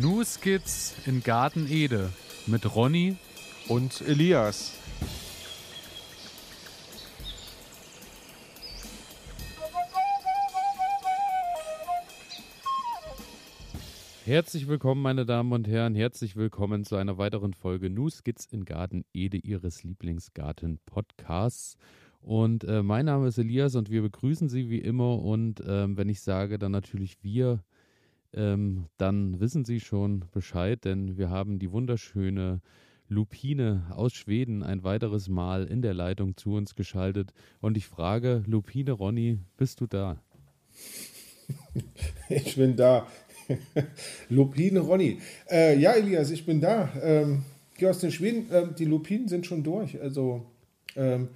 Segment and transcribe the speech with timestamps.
[0.00, 2.08] New Skits in Garten Ede
[2.46, 3.18] mit Ronny
[3.68, 4.72] und Elias.
[14.24, 15.94] Herzlich willkommen, meine Damen und Herren.
[15.94, 21.76] Herzlich willkommen zu einer weiteren Folge New Skits in Garten Ede, Ihres Lieblingsgarten-Podcasts.
[22.22, 25.18] Und äh, mein Name ist Elias und wir begrüßen Sie wie immer.
[25.18, 27.62] Und ähm, wenn ich sage, dann natürlich wir,
[28.32, 32.60] ähm, dann wissen Sie schon Bescheid, denn wir haben die wunderschöne
[33.08, 37.32] Lupine aus Schweden ein weiteres Mal in der Leitung zu uns geschaltet.
[37.60, 40.22] Und ich frage, Lupine Ronny, bist du da?
[42.28, 43.08] Ich bin da.
[44.28, 45.18] Lupine Ronny.
[45.50, 46.88] Äh, ja, Elias, ich bin da.
[47.02, 47.42] Ähm,
[47.76, 48.46] hier aus den Schweden.
[48.52, 50.00] Ähm, die Lupinen sind schon durch.
[50.00, 50.46] Also,
[50.94, 51.30] ähm,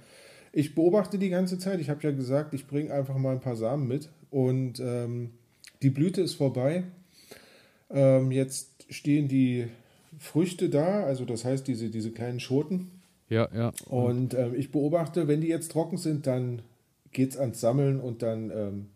[0.53, 1.81] ich beobachte die ganze Zeit.
[1.81, 4.09] Ich habe ja gesagt, ich bringe einfach mal ein paar Samen mit.
[4.29, 5.31] Und ähm,
[5.81, 6.83] die Blüte ist vorbei.
[7.89, 9.67] Ähm, jetzt stehen die
[10.17, 12.91] Früchte da, also das heißt diese, diese kleinen Schoten.
[13.29, 13.71] Ja, ja.
[13.87, 16.61] Und ähm, ich beobachte, wenn die jetzt trocken sind, dann
[17.11, 18.87] geht es ans Sammeln und dann ähm,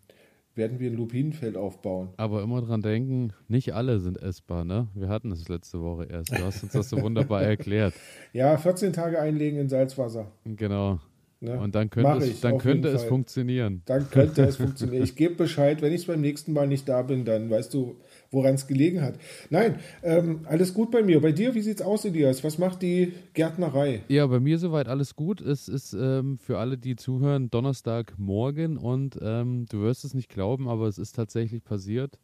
[0.56, 2.10] werden wir ein Lupinenfeld aufbauen.
[2.18, 4.88] Aber immer dran denken, nicht alle sind essbar, ne?
[4.94, 6.32] Wir hatten es letzte Woche erst.
[6.32, 7.94] Du hast uns das so wunderbar erklärt.
[8.34, 10.28] Ja, 14 Tage einlegen in Salzwasser.
[10.44, 11.00] Genau.
[11.42, 11.58] Ne?
[11.58, 13.82] Und dann könnte es, dann könnte es funktionieren.
[13.86, 15.04] Dann könnte es funktionieren.
[15.04, 17.96] Ich gebe Bescheid, wenn ich beim nächsten Mal nicht da bin, dann weißt du,
[18.30, 19.16] woran es gelegen hat.
[19.50, 21.22] Nein, ähm, alles gut bei mir.
[21.22, 22.44] Bei dir, wie sieht's aus, Elias?
[22.44, 24.02] Was macht die Gärtnerei?
[24.10, 25.40] Ja, bei mir soweit alles gut.
[25.40, 30.68] Es ist ähm, für alle, die zuhören, Donnerstagmorgen und ähm, du wirst es nicht glauben,
[30.68, 32.20] aber es ist tatsächlich passiert.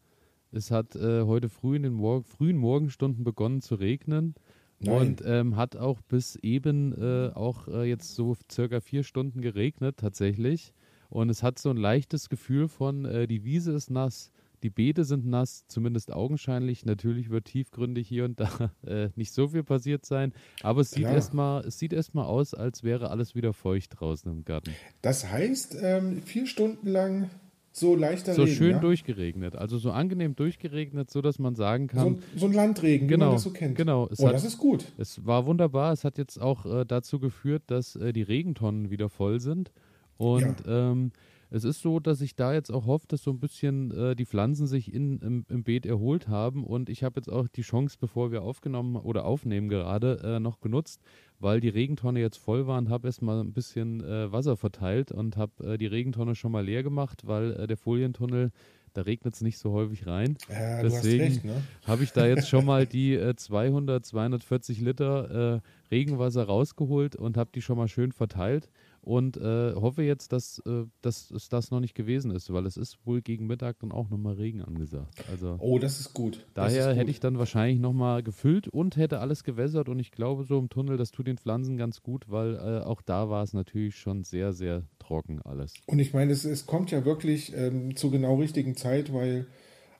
[0.51, 4.35] Es hat äh, heute früh in den Mor frühen Morgenstunden begonnen zu regnen.
[4.79, 4.93] Nein.
[4.95, 9.97] Und ähm, hat auch bis eben äh, auch äh, jetzt so circa vier Stunden geregnet
[9.97, 10.73] tatsächlich.
[11.09, 14.31] Und es hat so ein leichtes Gefühl von, äh, die Wiese ist nass,
[14.63, 16.85] die Beete sind nass, zumindest augenscheinlich.
[16.85, 20.33] Natürlich wird tiefgründig hier und da äh, nicht so viel passiert sein.
[20.61, 24.71] Aber es sieht erstmal erst aus, als wäre alles wieder feucht draußen im Garten.
[25.01, 27.29] Das heißt, ähm, vier Stunden lang
[27.75, 28.53] so leichter so Regen.
[28.53, 28.79] So schön ja?
[28.79, 32.19] durchgeregnet, also so angenehm durchgeregnet, so dass man sagen kann.
[32.33, 33.75] So, so ein Landregen, genau, wie man das so kennt.
[33.75, 34.07] Genau.
[34.09, 34.85] Es oh, hat, das ist gut.
[34.97, 35.91] Es war wunderbar.
[35.91, 39.71] Es hat jetzt auch äh, dazu geführt, dass äh, die Regentonnen wieder voll sind.
[40.17, 40.91] Und ja.
[40.91, 41.11] ähm,
[41.49, 44.25] es ist so, dass ich da jetzt auch hoffe, dass so ein bisschen äh, die
[44.25, 46.63] Pflanzen sich in, im, im, Beet erholt haben.
[46.63, 50.59] Und ich habe jetzt auch die Chance, bevor wir aufgenommen oder aufnehmen gerade, äh, noch
[50.59, 51.01] genutzt,
[51.39, 55.37] weil die Regentonne jetzt voll war und habe erstmal ein bisschen äh, Wasser verteilt und
[55.37, 58.51] habe äh, die Regentonne schon mal leer gemacht, weil äh, der Folientunnel
[58.95, 60.37] da regnet es nicht so häufig rein.
[60.49, 61.61] Ja, Deswegen ne?
[61.85, 67.35] habe ich da jetzt schon mal die äh, 200, 240 Liter äh, Regenwasser rausgeholt und
[67.35, 68.69] habe die schon mal schön verteilt
[69.05, 72.75] und äh, hoffe jetzt, dass, äh, dass es das noch nicht gewesen ist, weil es
[72.75, 75.23] ist wohl gegen Mittag dann auch nochmal Regen angesagt.
[75.29, 76.45] Also oh, das ist gut.
[76.55, 76.97] Das daher ist gut.
[76.97, 80.69] hätte ich dann wahrscheinlich nochmal gefüllt und hätte alles gewässert und ich glaube, so im
[80.69, 84.23] Tunnel, das tut den Pflanzen ganz gut, weil äh, auch da war es natürlich schon
[84.23, 85.75] sehr, sehr trocken alles.
[85.85, 89.45] Und ich meine, es, es kommt ja wirklich ähm, zur genau richtigen Zeit, weil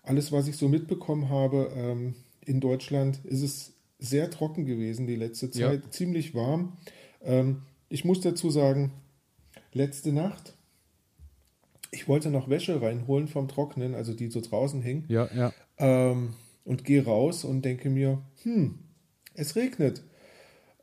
[0.01, 5.15] alles, was ich so mitbekommen habe ähm, in Deutschland, ist es sehr trocken gewesen die
[5.15, 5.91] letzte Zeit, ja.
[5.91, 6.73] ziemlich warm.
[7.23, 8.91] Ähm, ich muss dazu sagen,
[9.73, 10.55] letzte Nacht,
[11.91, 15.05] ich wollte noch Wäsche reinholen vom Trocknen, also die so draußen hing.
[15.07, 15.53] Ja, ja.
[15.77, 18.79] Ähm, und gehe raus und denke mir, hm,
[19.33, 20.03] es regnet.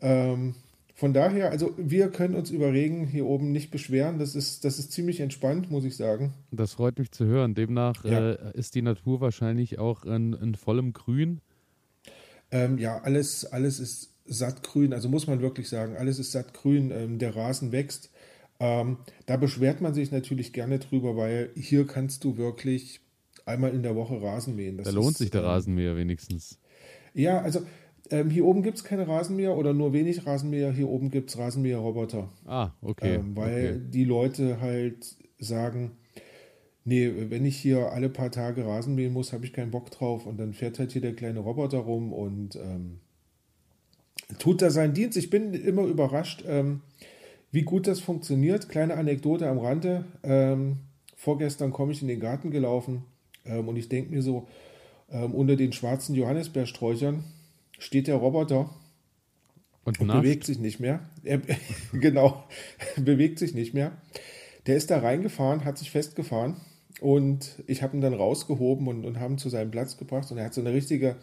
[0.01, 0.55] Ähm,
[0.95, 4.19] von daher, also wir können uns über Regen hier oben nicht beschweren.
[4.19, 6.35] Das ist, das ist ziemlich entspannt, muss ich sagen.
[6.51, 7.55] Das freut mich zu hören.
[7.55, 8.33] Demnach ja.
[8.33, 11.41] äh, ist die Natur wahrscheinlich auch in, in vollem Grün.
[12.53, 17.19] Ähm, ja, alles, alles ist sattgrün, also muss man wirklich sagen, alles ist sattgrün, ähm,
[17.19, 18.11] der Rasen wächst.
[18.61, 23.01] Ähm, da beschwert man sich natürlich gerne drüber, weil hier kannst du wirklich
[23.45, 24.77] einmal in der Woche Rasen mähen.
[24.77, 26.59] Das da lohnt ist, sich der ähm, Rasenmäher wenigstens.
[27.15, 27.63] Ja, also
[28.11, 30.73] ähm, hier oben gibt es keine Rasenmäher oder nur wenig Rasenmäher.
[30.73, 32.29] Hier oben gibt es Rasenmäherroboter.
[32.47, 33.17] Ah, okay.
[33.17, 33.81] Ähm, weil okay.
[33.91, 35.93] die Leute halt sagen,
[36.85, 40.27] nee, wenn ich hier alle paar Tage Rasen mähen muss, habe ich keinen Bock drauf.
[40.27, 43.01] Und dann fährt halt hier der kleine Roboter rum und ähm,
[44.39, 45.17] tut da seinen Dienst.
[45.17, 46.81] Ich bin immer überrascht, ähm,
[47.51, 48.69] wie gut das funktioniert.
[48.69, 50.05] Kleine Anekdote am Rande.
[50.23, 50.79] Ähm,
[51.17, 53.05] vorgestern komme ich in den Garten gelaufen
[53.45, 54.49] ähm, und ich denke mir so,
[55.11, 57.25] ähm, unter den schwarzen Johannisbeersträuchern
[57.79, 58.71] steht der Roboter
[59.85, 61.01] und, und bewegt sich nicht mehr.
[61.23, 61.41] Er,
[61.93, 62.45] genau,
[62.97, 63.93] bewegt sich nicht mehr.
[64.67, 66.57] Der ist da reingefahren, hat sich festgefahren
[67.01, 70.47] und ich habe ihn dann rausgehoben und, und haben zu seinem Platz gebracht und er
[70.47, 71.17] hat so eine richtige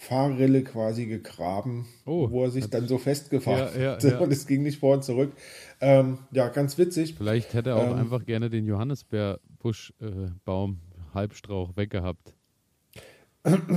[0.00, 4.18] Fahrrille quasi gegraben, oh, wo er sich dann so festgefahren ja, ja, ja.
[4.20, 5.32] und es ging nicht vor und zurück.
[5.80, 7.16] Ähm, ja, ganz witzig.
[7.16, 12.32] Vielleicht hätte er auch ähm, einfach gerne den Johannisbeerbuschbaum, äh, Halbstrauch weggehabt.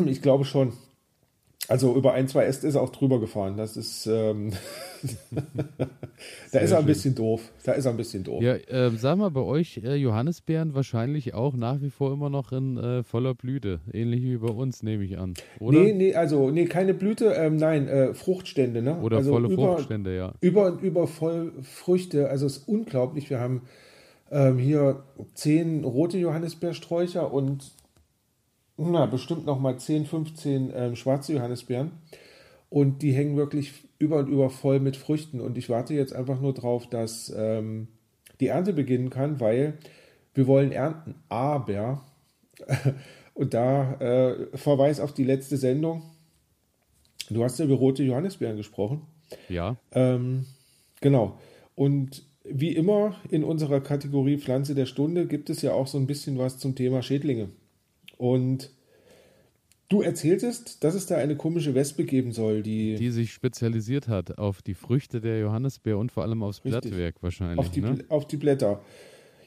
[0.05, 0.73] Ich glaube schon.
[1.67, 3.55] Also über ein, zwei Äste ist er auch drüber gefahren.
[3.55, 4.51] Das ist, ähm,
[6.51, 7.41] da ist er ein bisschen doof.
[7.63, 8.41] Da ist er ein bisschen doof.
[8.41, 12.51] Ja, äh, sag mal, bei euch äh, Johannisbeeren wahrscheinlich auch nach wie vor immer noch
[12.51, 13.79] in äh, voller Blüte.
[13.93, 15.35] Ähnlich wie bei uns, nehme ich an.
[15.59, 15.79] Oder?
[15.79, 18.99] Nee, nee, also nee, keine Blüte, ähm, nein, äh, Fruchtstände, ne?
[18.99, 20.33] Oder also volle über, Fruchtstände, ja.
[20.41, 22.29] Über und über voll Früchte.
[22.29, 23.29] Also es ist unglaublich.
[23.29, 23.61] Wir haben
[24.31, 25.03] ähm, hier
[25.35, 27.71] zehn rote Johannisbeersträucher und
[28.89, 31.91] na, bestimmt noch mal 10, 15 ähm, schwarze Johannisbeeren.
[32.69, 35.41] Und die hängen wirklich über und über voll mit Früchten.
[35.41, 37.87] Und ich warte jetzt einfach nur drauf, dass ähm,
[38.39, 39.77] die Ernte beginnen kann, weil
[40.33, 41.15] wir wollen ernten.
[41.29, 42.01] Aber,
[43.33, 46.03] und da äh, Verweis auf die letzte Sendung,
[47.29, 49.01] du hast ja über rote Johannisbeeren gesprochen.
[49.49, 49.75] Ja.
[49.91, 50.45] Ähm,
[51.01, 51.39] genau.
[51.75, 56.07] Und wie immer in unserer Kategorie Pflanze der Stunde gibt es ja auch so ein
[56.07, 57.49] bisschen was zum Thema Schädlinge.
[58.21, 58.69] Und
[59.89, 62.93] du erzähltest, dass es da eine komische Wespe geben soll, die.
[62.93, 66.81] Die sich spezialisiert hat auf die Früchte der Johannisbeer und vor allem aufs Richtig.
[66.81, 67.57] Blattwerk wahrscheinlich.
[67.57, 67.97] auf, die, ne?
[68.09, 68.79] auf die Blätter.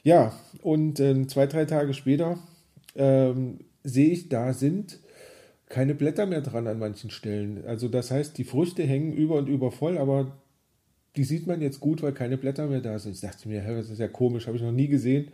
[0.03, 2.37] Ja, und äh, zwei, drei Tage später
[2.95, 4.99] ähm, sehe ich, da sind
[5.69, 7.63] keine Blätter mehr dran an manchen Stellen.
[7.65, 10.35] Also das heißt, die Früchte hängen über und über voll, aber
[11.15, 13.13] die sieht man jetzt gut, weil keine Blätter mehr da sind.
[13.15, 15.29] Ich dachte mir, das ist ja komisch, habe ich noch nie gesehen.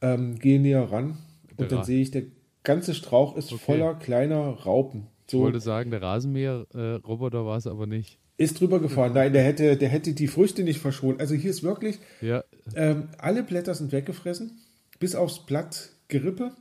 [0.00, 1.18] Ähm, gehe näher ran
[1.50, 2.22] und Der dann sehe ich, der
[2.68, 3.60] ganze Strauch ist Okay.
[3.64, 5.06] voller kleiner Raupen.
[5.26, 8.18] Ich So wollte sagen, der Rasenmäher-Roboter war es aber nicht.
[8.36, 9.12] ist drüber gefahren.
[9.14, 11.20] Nein, der hätte, der hätte die Früchte nicht verschont.
[11.20, 12.44] Also hier ist wirklich, Ja,
[12.76, 14.52] ähm, alle Blätter sind weggefressen,
[15.00, 16.52] bis aufs Blattgerippe.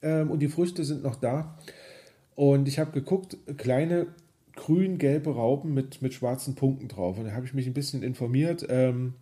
[0.00, 1.58] Ähm, und die Früchte sind noch da.
[2.34, 4.06] Und ich habe geguckt, kleine
[4.56, 7.18] grün-gelbe Raupen mit, mit schwarzen Punkten drauf.
[7.18, 8.64] Und da habe ich mich ein bisschen informiert.
[8.68, 9.14] Ähm,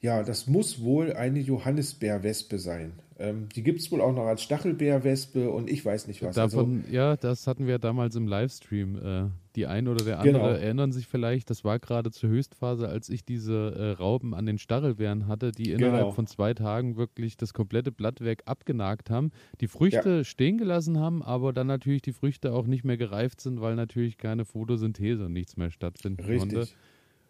[0.00, 2.92] ja, das muss wohl eine Johannisbeerwespe sein.
[3.22, 6.36] Ähm, die gibt es wohl auch noch als Stachelbeerwespe und ich weiß nicht was.
[6.36, 8.96] Also, davon, ja, das hatten wir damals im Livestream.
[8.96, 9.24] Äh,
[9.54, 10.54] die ein oder der andere Genau.
[10.54, 14.58] erinnern sich vielleicht, das war gerade zur Höchstphase, als ich diese äh, Raupen an den
[14.58, 16.10] Stachelbeeren hatte, die innerhalb Genau.
[16.12, 19.30] von zwei Tagen wirklich das komplette Blattwerk abgenagt haben,
[19.60, 23.60] die Früchte stehen gelassen haben, aber dann natürlich die Früchte auch nicht mehr gereift sind,
[23.60, 26.60] weil natürlich keine Photosynthese und nichts mehr stattfinden konnte.
[26.60, 26.76] richtig,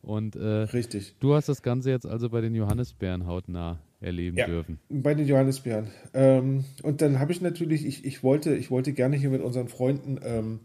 [0.00, 1.16] Und äh, richtig.
[1.20, 4.46] du hast das Ganze jetzt also bei den Johannisbeeren hautnah erleben Ja.
[4.46, 4.78] dürfen.
[4.88, 5.88] Bei den Johannisbeeren.
[6.12, 9.68] Ähm, und dann habe ich natürlich, ich, ich, wollte, ich wollte gerne hier mit unseren
[9.68, 10.60] Freunden ähm,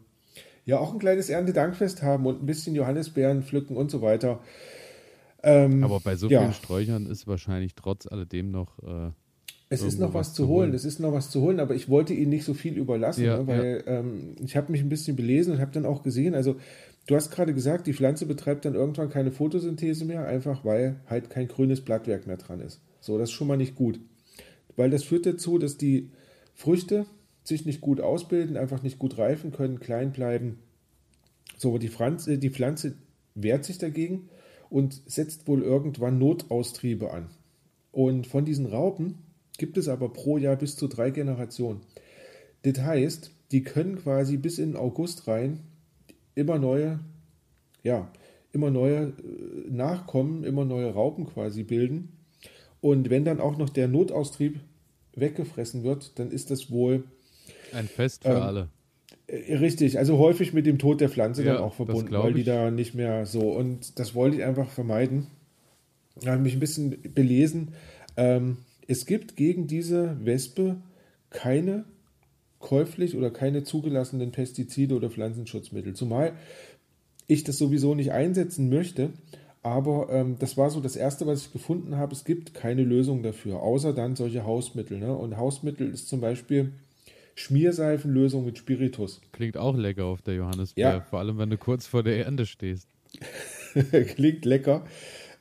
[0.65, 4.39] ja auch ein kleines Erntedankfest haben und ein bisschen Johannisbeeren pflücken und so weiter.
[5.43, 6.41] Ähm, Aber bei so ja.
[6.41, 9.11] vielen Sträuchern ist wahrscheinlich trotz alledem noch äh,
[9.69, 10.67] es ist noch was, was zu zu holen.
[10.69, 10.73] holen.
[10.75, 13.37] es ist noch was zu holen, aber ich wollte ihnen nicht so viel überlassen, Ja,
[13.39, 16.55] ne, weil ähm, ich habe mich ein bisschen belesen und habe dann auch gesehen, also
[17.07, 21.29] du hast gerade gesagt, die Pflanze betreibt dann irgendwann keine Photosynthese mehr, einfach weil halt
[21.29, 22.81] kein grünes Blattwerk mehr dran ist.
[23.07, 24.01] So, das ist schon mal nicht gut.
[24.75, 26.11] Weil das führt dazu, dass die
[26.53, 27.05] Früchte
[27.41, 30.59] sich nicht gut ausbilden, einfach nicht gut reifen können, klein bleiben.
[31.57, 32.95] So, die Pflanze, die Pflanze
[33.33, 34.27] wehrt sich dagegen
[34.69, 37.29] und setzt wohl irgendwann Notaustriebe an.
[37.93, 39.19] Und von diesen Raupen
[39.57, 41.79] gibt es aber pro Jahr bis zu drei Generationen.
[42.63, 45.61] Das heißt, die können quasi bis in August rein
[46.35, 46.99] immer neue,
[47.83, 48.11] ja,
[48.51, 52.16] immer neue äh, Nachkommen, immer neue Raupen quasi bilden.
[52.81, 54.59] Und wenn dann auch noch der Notaustrieb
[55.15, 57.03] weggefressen wird, dann ist das wohl
[57.73, 58.69] ein Fest für Ähm, alle.
[59.27, 62.43] äh, Richtig, also häufig mit dem Tod der Pflanze Ja, dann auch verbunden, weil die
[62.43, 63.51] da nicht mehr so.
[63.51, 65.27] Und das wollte ich einfach vermeiden.
[66.21, 67.73] Da habe ich mich ein bisschen belesen.
[68.15, 68.57] Ähm,
[68.87, 70.77] es gibt gegen diese Wespe
[71.29, 71.85] keine
[72.59, 75.93] käuflich oder keine zugelassenen Pestizide oder Pflanzenschutzmittel.
[75.93, 76.33] Zumal
[77.27, 79.11] ich das sowieso nicht einsetzen möchte.
[79.67, 82.13] Aber ähm, das war so das Erste, was ich gefunden habe.
[82.13, 84.97] Es gibt keine Lösung dafür, außer dann solche Hausmittel.
[84.97, 85.13] Ne?
[85.13, 86.71] Und Hausmittel ist zum Beispiel
[87.35, 89.19] Schmierseifenlösung mit Spiritus.
[89.33, 91.01] Klingt auch lecker auf der Johannisbeer, Ja.
[91.01, 92.87] vor allem wenn du kurz vor der Ernte stehst.
[94.15, 94.85] Klingt lecker.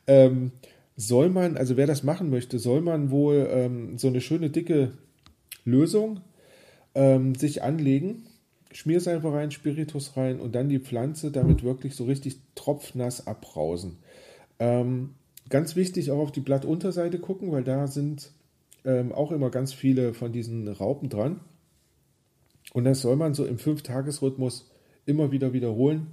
[0.08, 0.50] Ähm,
[0.96, 4.92] soll man, also wer das machen möchte, soll man wohl ähm, so eine schöne dicke
[5.64, 6.20] Lösung
[6.96, 8.25] ähm, sich anlegen,
[8.76, 13.96] Schmierseife rein, Spiritus rein und dann die Pflanze damit wirklich so richtig tropfnass abbrausen.
[14.58, 15.14] Ähm,
[15.48, 18.32] ganz wichtig auch auf die Blattunterseite gucken, weil da sind
[18.84, 21.40] ähm, auch immer ganz viele von diesen Raupen dran.
[22.74, 24.70] Und das soll man so im Fünf-Tages-Rhythmus
[25.06, 26.08] immer wieder wiederholen,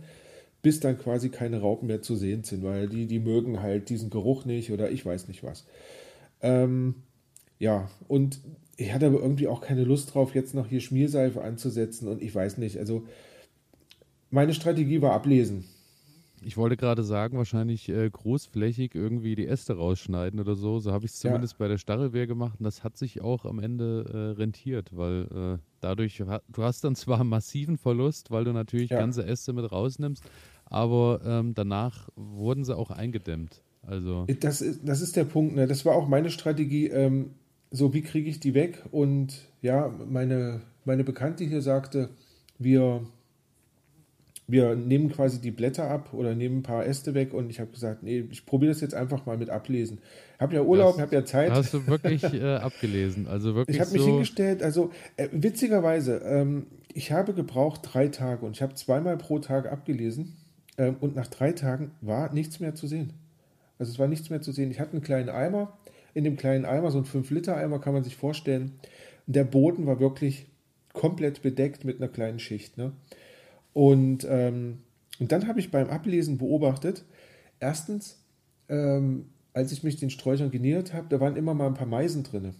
[0.61, 4.09] bis dann quasi keine Raupen mehr zu sehen sind, weil die, die mögen halt diesen
[4.09, 5.65] Geruch nicht oder ich weiß nicht was.
[6.39, 6.95] Ähm,
[7.59, 8.39] ja, und
[8.77, 12.33] ich hatte aber irgendwie auch keine Lust drauf, jetzt noch hier Schmierseife anzusetzen und ich
[12.33, 13.03] weiß nicht, also
[14.31, 15.65] meine Strategie war ablesen.
[16.45, 20.79] Ich wollte gerade sagen, wahrscheinlich äh, großflächig irgendwie die Äste rausschneiden oder so.
[20.79, 21.59] So habe ich es zumindest ja.
[21.59, 25.57] bei der Stachelwehr gemacht und das hat sich auch am Ende äh, rentiert, weil äh,
[25.79, 28.99] dadurch, du hast dann zwar einen massiven Verlust, weil du natürlich ja.
[28.99, 30.23] ganze Äste mit rausnimmst,
[30.65, 33.61] aber ähm, danach wurden sie auch eingedämmt.
[33.85, 35.67] Also das ist, das ist der Punkt, ne?
[35.67, 36.87] Das war auch meine Strategie.
[36.87, 37.31] Ähm,
[37.73, 38.83] so, wie kriege ich die weg?
[38.91, 42.09] Und ja, meine, meine Bekannte hier sagte,
[42.59, 43.01] wir
[44.45, 47.71] wir nehmen quasi die Blätter ab oder nehmen ein paar Äste weg und ich habe
[47.71, 49.99] gesagt, nee, ich probiere das jetzt einfach mal mit ablesen.
[50.35, 51.51] Ich habe ja Urlaub, habe ja Zeit.
[51.51, 53.27] Hast du wirklich äh, abgelesen?
[53.27, 58.09] Also wirklich Ich habe so mich hingestellt, also äh, witzigerweise, ähm, ich habe gebraucht drei
[58.09, 60.35] Tage und ich habe zweimal pro Tag abgelesen
[60.77, 63.13] ähm, und nach drei Tagen war nichts mehr zu sehen.
[63.79, 64.71] Also es war nichts mehr zu sehen.
[64.71, 65.77] Ich hatte einen kleinen Eimer,
[66.13, 68.73] in dem kleinen Eimer, so ein 5-Liter-Eimer kann man sich vorstellen,
[69.25, 70.47] der Boden war wirklich
[70.93, 72.77] komplett bedeckt mit einer kleinen Schicht.
[72.77, 72.93] Ne?
[73.73, 74.79] Und, ähm,
[75.19, 77.03] und dann habe ich beim Ablesen beobachtet,
[77.59, 78.23] erstens,
[78.69, 82.23] ähm, als ich mich den Sträuchern genähert habe, da waren immer mal ein paar Meisen
[82.23, 82.55] drin.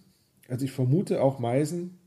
[0.50, 1.98] Also ich vermute auch Meisen,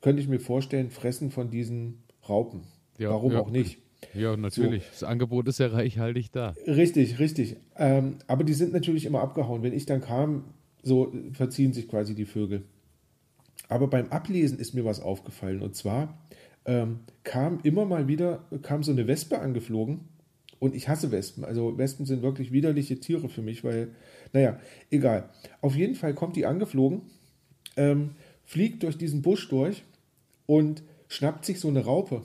[0.00, 2.62] könnte ich mir vorstellen, fressen von diesen Raupen.
[2.98, 3.40] Ja, Warum ja.
[3.40, 3.78] auch nicht?
[4.14, 4.84] Ja, natürlich.
[4.84, 4.90] So.
[4.90, 6.54] Das Angebot ist ja reichhaltig da.
[6.66, 7.56] Richtig, richtig.
[7.76, 9.62] Ähm, aber die sind natürlich immer abgehauen.
[9.62, 10.44] Wenn ich dann kam,
[10.86, 12.62] so verziehen sich quasi die Vögel.
[13.68, 15.60] Aber beim Ablesen ist mir was aufgefallen.
[15.60, 16.16] Und zwar
[16.64, 20.02] ähm, kam immer mal wieder, kam so eine Wespe angeflogen.
[20.60, 21.44] Und ich hasse Wespen.
[21.44, 23.88] Also Wespen sind wirklich widerliche Tiere für mich, weil,
[24.32, 25.28] naja, egal.
[25.60, 27.02] Auf jeden Fall kommt die angeflogen,
[27.76, 28.12] ähm,
[28.44, 29.82] fliegt durch diesen Busch durch
[30.46, 32.22] und schnappt sich so eine Raupe,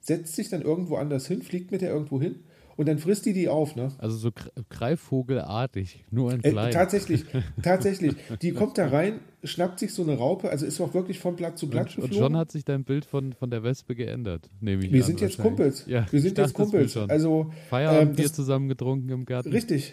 [0.00, 2.36] setzt sich dann irgendwo anders hin, fliegt mit der irgendwo hin
[2.76, 3.88] und dann frisst die die auf, ne?
[3.98, 4.30] Also so
[4.70, 6.70] Greifvogelartig, nur ein klein.
[6.70, 7.24] Äh, tatsächlich,
[7.62, 8.14] tatsächlich.
[8.40, 11.58] Die kommt da rein, schnappt sich so eine Raupe, also ist auch wirklich von Blatt
[11.58, 12.16] zu Blatt und, geflogen.
[12.16, 15.06] Und schon hat sich dein Bild von, von der Wespe geändert, nehme ich Wir an,
[15.06, 15.84] sind jetzt Kumpels.
[15.86, 16.96] Ja, wir sind jetzt Kumpels.
[16.96, 19.50] Also, Feierabend ähm, zusammen getrunken im Garten.
[19.50, 19.92] Richtig.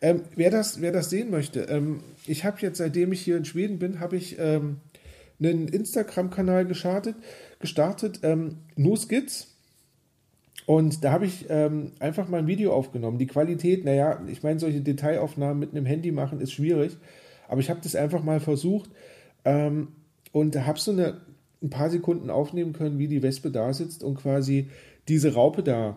[0.00, 3.44] Ähm, wer, das, wer das sehen möchte, ähm, ich habe jetzt, seitdem ich hier in
[3.44, 4.78] Schweden bin, habe ich ähm,
[5.40, 7.16] einen Instagram-Kanal gestartet,
[7.60, 9.57] gestartet ähm, No Skits
[10.68, 13.16] und da habe ich ähm, einfach mal ein Video aufgenommen.
[13.16, 16.94] Die Qualität, naja, ich meine, solche Detailaufnahmen mit einem Handy machen ist schwierig,
[17.48, 18.90] aber ich habe das einfach mal versucht
[19.46, 19.88] ähm,
[20.30, 21.22] und habe so eine,
[21.62, 24.68] ein paar Sekunden aufnehmen können, wie die Wespe da sitzt und quasi
[25.08, 25.96] diese Raupe da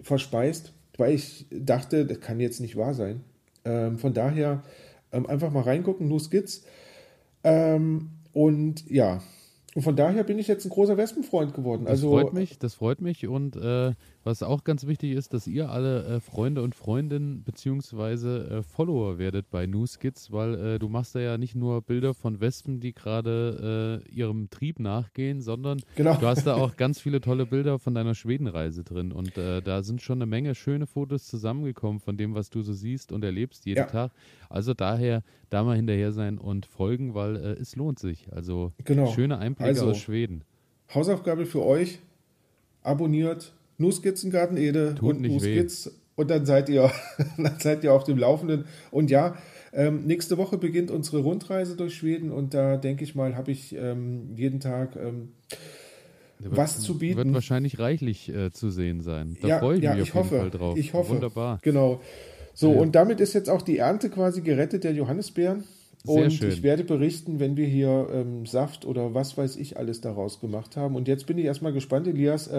[0.00, 3.22] verspeist, weil ich dachte, das kann jetzt nicht wahr sein.
[3.64, 4.62] Ähm, von daher
[5.10, 6.62] ähm, einfach mal reingucken, nur Skits.
[7.42, 9.22] Ähm, und ja,
[9.74, 11.84] und von daher bin ich jetzt ein großer Wespenfreund geworden.
[11.84, 13.26] Das also, freut mich, das freut mich.
[13.28, 13.92] Und äh,
[14.28, 19.18] was auch ganz wichtig ist, dass ihr alle äh, Freunde und Freundinnen beziehungsweise äh, Follower
[19.18, 22.92] werdet bei Newskits, weil äh, du machst da ja nicht nur Bilder von Wespen, die
[22.92, 26.14] gerade äh, ihrem Trieb nachgehen, sondern genau.
[26.16, 29.12] du hast da auch ganz viele tolle Bilder von deiner Schwedenreise drin.
[29.12, 32.74] Und äh, da sind schon eine Menge schöne Fotos zusammengekommen von dem, was du so
[32.74, 33.86] siehst und erlebst jeden ja.
[33.86, 34.12] Tag.
[34.50, 38.30] Also daher da mal hinterher sein und folgen, weil es lohnt sich.
[38.30, 39.06] Also genau.
[39.06, 40.44] schöne Einblicke also, aus Schweden.
[40.94, 42.00] Hausaufgabe für euch,
[42.82, 46.90] abonniert nur Skizzengarten Ede Tut und nur Skizz und dann seid ihr,
[47.36, 48.64] dann seid ihr auf dem Laufenden.
[48.90, 49.36] Und ja,
[49.72, 53.74] ähm, nächste Woche beginnt unsere Rundreise durch Schweden und da denke ich mal, habe ich
[53.76, 55.28] ähm, jeden Tag ähm,
[56.38, 57.18] wird, was zu bieten.
[57.18, 59.36] Wird wahrscheinlich reichlich äh, zu sehen sein.
[59.40, 60.76] Da ja, freue ich ja, mich ich auf hoffe, jeden Fall drauf.
[60.76, 61.10] Ich hoffe.
[61.10, 61.58] Wunderbar.
[61.62, 62.00] Genau.
[62.54, 62.80] So, ja.
[62.80, 65.64] und damit ist jetzt auch die Ernte quasi gerettet, der Johannisbeeren.
[66.04, 66.50] Sehr und schön.
[66.50, 70.76] ich werde berichten, wenn wir hier ähm, Saft oder was weiß ich alles daraus gemacht
[70.76, 70.96] haben.
[70.96, 72.50] Und jetzt bin ich erstmal gespannt, Elias.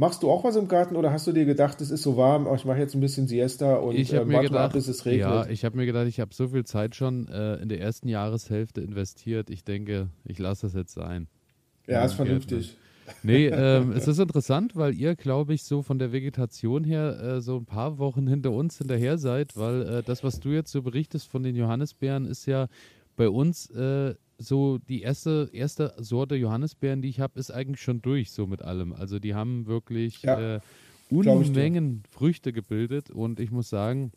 [0.00, 2.46] Machst du auch was im Garten oder hast du dir gedacht, es ist so warm,
[2.54, 5.28] ich mache jetzt ein bisschen Siesta und ich äh, mir gedacht, ab, bis es regnet?
[5.28, 8.06] Ja, ich habe mir gedacht, ich habe so viel Zeit schon äh, in der ersten
[8.06, 9.50] Jahreshälfte investiert.
[9.50, 11.26] Ich denke, ich lasse das jetzt sein.
[11.88, 12.76] Ja, ist vernünftig.
[13.24, 17.40] Nee, ähm, es ist interessant, weil ihr, glaube ich, so von der Vegetation her äh,
[17.40, 20.82] so ein paar Wochen hinter uns hinterher seid, weil äh, das, was du jetzt so
[20.82, 22.68] berichtest von den Johannisbeeren, ist ja
[23.16, 28.00] bei uns äh, so die erste, erste Sorte Johannisbeeren, die ich habe, ist eigentlich schon
[28.00, 28.92] durch, so mit allem.
[28.92, 30.60] Also die haben wirklich ja, äh,
[31.10, 34.12] Unmengen Früchte gebildet und ich muss sagen,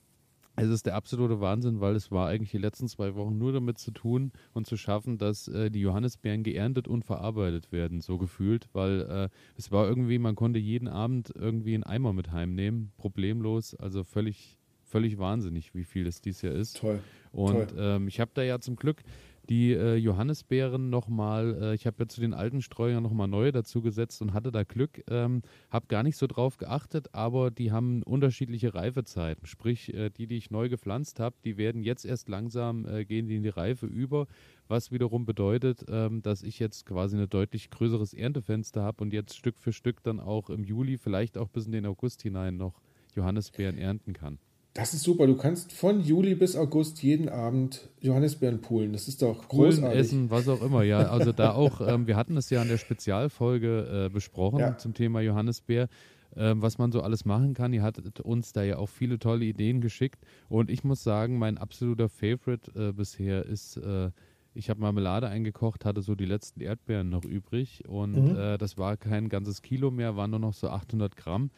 [0.58, 3.80] es ist der absolute Wahnsinn, weil es war eigentlich die letzten zwei Wochen nur damit
[3.80, 8.68] zu tun und zu schaffen, dass äh, die Johannisbeeren geerntet und verarbeitet werden, so gefühlt,
[8.74, 13.74] weil äh, es war irgendwie, man konnte jeden Abend irgendwie einen Eimer mit heimnehmen, problemlos,
[13.75, 16.78] also völlig, völlig wahnsinnig, wie viel es dies Jahr ist.
[16.78, 17.00] Toll.
[17.32, 19.04] Und ähm, ich habe da ja zum Glück
[19.50, 23.81] die äh, Johannisbeeren nochmal, äh, ich habe ja zu den alten Streuern nochmal neue dazu
[23.81, 28.03] gesetzt und hatte da Glück, ähm, habe gar nicht so drauf geachtet, aber die haben
[28.03, 29.45] unterschiedliche Reifezeiten.
[29.45, 33.27] Sprich, äh, die, die ich neu gepflanzt habe, die werden jetzt erst langsam, äh, gehen
[33.27, 34.27] die in die Reife über,
[34.67, 39.36] was wiederum bedeutet, ähm, dass ich jetzt quasi ein deutlich größeres Erntefenster habe und jetzt
[39.36, 42.81] Stück für Stück dann auch im Juli, vielleicht auch bis in den August hinein noch
[43.15, 44.39] Johannisbeeren ernten kann.
[44.74, 45.28] Das ist super.
[45.28, 48.94] Du kannst von Juli bis August jeden Abend Johannisbeeren poolen.
[48.94, 49.82] Das ist doch großartig.
[49.82, 50.84] Poolen, essen, was auch immer.
[50.84, 54.78] Ja, also da auch, ähm, wir hatten es ja in der Spezialfolge äh, besprochen ja.
[54.78, 55.90] zum Thema Johannisbeer,
[56.36, 57.74] äh, was man so alles machen kann.
[57.74, 60.24] Ihr hattet uns da ja auch viele tolle Ideen geschickt.
[60.48, 64.12] Und ich muss sagen, mein absoluter Favorite äh, bisher ist, äh,
[64.54, 67.84] ich habe Marmelade eingekocht, hatte so die letzten Erdbeeren noch übrig.
[67.90, 68.38] Und mhm.
[68.38, 71.51] Äh, das war kein ganzes Kilo mehr, waren nur noch so 800 Gramm.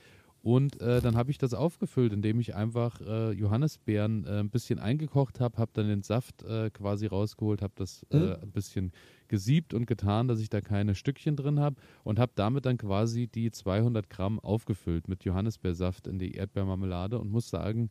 [0.43, 4.77] Und äh, dann habe ich das aufgefüllt, indem ich einfach äh, Johannisbeeren äh, ein bisschen
[4.77, 8.35] eingekocht habe, habe dann den Saft äh, quasi rausgeholt, habe das äh, mhm.
[8.41, 8.91] ein bisschen
[9.29, 13.27] gesiebt und getan, dass ich da keine Stückchen drin habe und habe damit dann quasi
[13.27, 17.89] die 200 Gramm aufgefüllt mit Johannisbeersaft in die Erdbeermarmelade und muss sagen,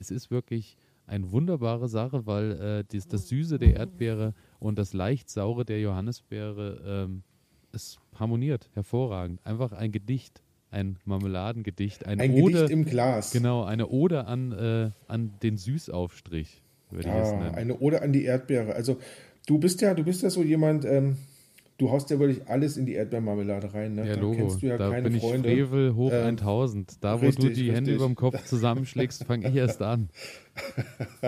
[0.00, 4.92] es ist wirklich eine wunderbare Sache, weil äh, dies, das Süße der Erdbeere und das
[4.92, 7.22] leicht saure der Johannisbeere ähm,
[7.70, 9.44] es harmoniert hervorragend.
[9.46, 10.42] Einfach ein Gedicht
[10.72, 13.30] ein Marmeladengedicht, eine ein Ode, Gedicht im Glas.
[13.30, 17.54] Genau, eine Ode an, äh, an den Süßaufstrich, würde ah, ich es nennen.
[17.54, 18.74] Eine Ode an die Erdbeere.
[18.74, 18.98] Also
[19.46, 21.16] du bist ja, du bist ja so jemand, ähm,
[21.78, 23.94] du haust ja wirklich alles in die Erdbeermarmelade rein.
[23.94, 24.06] Ne?
[24.06, 24.36] Ja, da Logo.
[24.36, 25.48] kennst du ja da keine bin ich Freunde.
[25.48, 27.04] Frevel hoch ähm, 1000.
[27.04, 27.76] Da, wo richtig, du die richtig.
[27.76, 30.08] Hände über dem Kopf zusammenschlägst, fange ich erst an.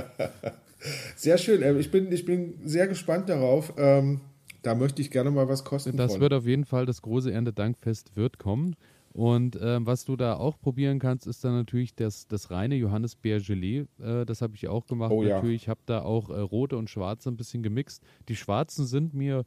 [1.17, 1.63] Sehr schön.
[1.63, 3.73] Ähm, ich bin, ich bin sehr gespannt darauf.
[3.79, 4.21] Ähm,
[4.63, 5.97] da möchte ich gerne mal was kosten.
[5.97, 6.21] Das von.
[6.21, 8.77] wird auf jeden Fall, das große Erntedankfest wird kommen.
[9.15, 13.87] Und ähm, was du da auch probieren kannst, ist dann natürlich das, das reine Johannisbeer-Gelee.
[14.01, 15.13] Äh, das habe ich auch gemacht.
[15.13, 18.03] Oh, natürlich, ich habe da auch äh, rote und schwarze ein bisschen gemixt.
[18.29, 19.45] Die schwarzen sind mir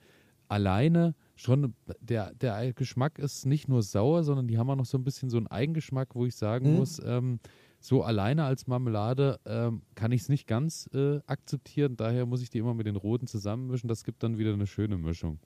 [0.47, 4.97] alleine schon, der, der Geschmack ist nicht nur sauer, sondern die haben auch noch so
[4.97, 6.77] ein bisschen so einen Eigengeschmack, wo ich sagen mhm.
[6.77, 7.41] muss, ähm,
[7.81, 11.97] so alleine als Marmelade ähm, kann ich es nicht ganz äh, akzeptieren.
[11.97, 13.89] Daher muss ich die immer mit den roten zusammenmischen.
[13.89, 15.39] Das gibt dann wieder eine schöne Mischung.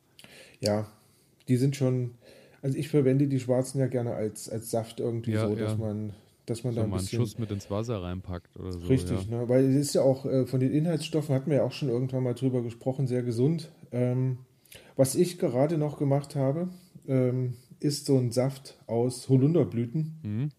[0.60, 0.88] Ja,
[1.48, 2.12] die sind schon
[2.62, 5.78] also ich verwende die schwarzen ja gerne als, als Saft irgendwie ja, so, dass ja.
[5.78, 6.14] man
[6.46, 8.88] dass man so da ein mal einen Schuss mit ins Wasser reinpackt oder so.
[8.88, 9.38] Richtig, ja.
[9.42, 9.50] ne?
[9.50, 12.24] weil es ist ja auch äh, von den Inhaltsstoffen, hatten wir ja auch schon irgendwann
[12.24, 13.70] mal drüber gesprochen, sehr gesund.
[13.92, 14.40] Ähm,
[14.96, 16.70] was ich gerade noch gemacht habe,
[17.08, 20.20] ähm, ist so ein Saft aus Holunderblüten.
[20.24, 20.50] Mhm.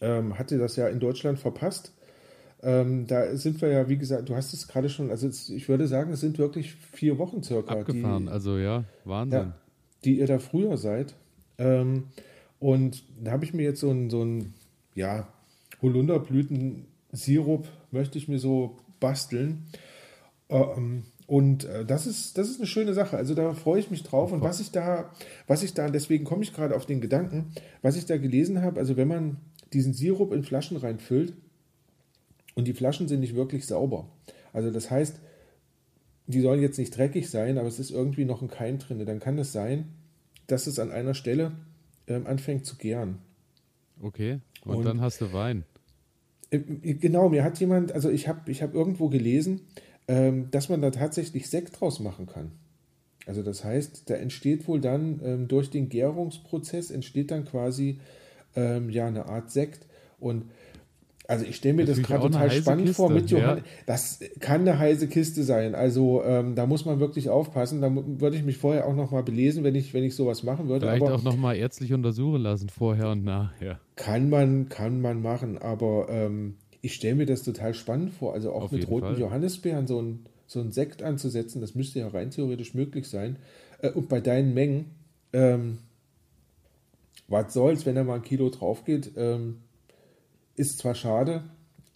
[0.00, 1.92] Ähm, hatte das ja in Deutschland verpasst.
[2.62, 5.86] Ähm, da sind wir ja, wie gesagt, du hast es gerade schon, also ich würde
[5.86, 7.74] sagen, es sind wirklich vier Wochen circa.
[7.80, 9.38] Abgefahren, die, also ja, Wahnsinn.
[9.38, 9.54] Ja,
[10.04, 11.14] die ihr da früher seid.
[11.58, 12.04] Ähm,
[12.60, 14.54] und da habe ich mir jetzt so ein, so ein
[14.94, 15.28] ja,
[15.82, 19.66] Holunderblütensirup, möchte ich mir so basteln.
[20.48, 23.16] Ähm, und äh, das ist, das ist eine schöne Sache.
[23.16, 24.32] Also da freue ich mich drauf.
[24.32, 25.12] Und was ich da,
[25.46, 28.80] was ich da, deswegen komme ich gerade auf den Gedanken, was ich da gelesen habe,
[28.80, 29.36] also wenn man
[29.72, 31.34] diesen Sirup in Flaschen reinfüllt
[32.54, 34.08] und die Flaschen sind nicht wirklich sauber.
[34.52, 35.20] Also das heißt,
[36.28, 39.04] die sollen jetzt nicht dreckig sein, aber es ist irgendwie noch ein Keim drin.
[39.04, 39.86] Dann kann es sein,
[40.46, 41.52] dass es an einer Stelle
[42.06, 43.18] ähm, anfängt zu gären.
[44.00, 45.64] Okay, und, und, dann hast du Wein.
[46.50, 49.62] Äh, genau, mir hat jemand, also ich habe ich hab irgendwo gelesen,
[50.06, 52.52] ähm, dass man da tatsächlich Sekt draus machen kann.
[53.26, 58.00] Also das heißt, da entsteht wohl dann ähm, durch den Gärungsprozess entsteht dann quasi
[58.54, 59.86] ähm, ja eine Art Sekt
[60.18, 60.44] und
[61.28, 63.58] also ich stelle mir das, das gerade total spannend Kiste, vor mit Johann.
[63.58, 63.64] Ja.
[63.84, 65.74] Das kann eine heiße Kiste sein.
[65.74, 67.82] Also ähm, da muss man wirklich aufpassen.
[67.82, 70.68] Da würde ich mich vorher auch noch mal belesen, wenn ich wenn ich sowas machen
[70.68, 70.86] würde.
[70.86, 73.78] Vielleicht aber auch noch mal ärztlich untersuchen lassen vorher und nachher.
[73.94, 78.32] Kann man kann man machen, aber ähm, ich stelle mir das total spannend vor.
[78.32, 79.18] Also auch Auf mit roten Fall.
[79.18, 83.36] Johannisbeeren so ein so ein Sekt anzusetzen, das müsste ja rein theoretisch möglich sein.
[83.82, 84.86] Äh, und bei deinen Mengen,
[85.34, 85.76] ähm,
[87.28, 89.10] was soll's, wenn da mal ein Kilo drauf geht?
[89.18, 89.58] Ähm,
[90.58, 91.42] ist zwar schade,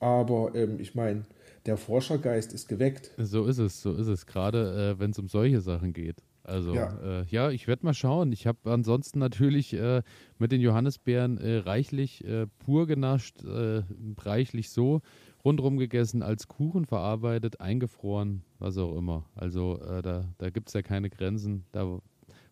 [0.00, 1.24] aber ähm, ich meine,
[1.66, 3.12] der Forschergeist ist geweckt.
[3.18, 6.22] So ist es, so ist es, gerade äh, wenn es um solche Sachen geht.
[6.44, 8.32] Also ja, äh, ja ich werde mal schauen.
[8.32, 10.02] Ich habe ansonsten natürlich äh,
[10.38, 13.82] mit den Johannisbeeren äh, reichlich äh, pur genascht, äh,
[14.18, 15.02] reichlich so
[15.44, 19.24] rundherum gegessen, als Kuchen verarbeitet, eingefroren, was auch immer.
[19.34, 21.64] Also da, da gibt es ja keine Grenzen.
[21.72, 21.98] Da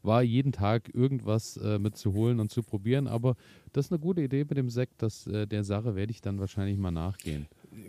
[0.02, 3.06] war jeden Tag irgendwas äh, mit zu holen und zu probieren.
[3.06, 3.36] Aber
[3.72, 5.02] das ist eine gute Idee mit dem Sekt.
[5.02, 7.46] Das, äh, der Sache werde ich dann wahrscheinlich mal nachgehen.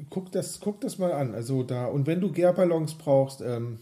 [0.10, 1.34] Guck das, guck das mal an.
[1.34, 3.80] Also da, und wenn du Gärballons brauchst, ähm,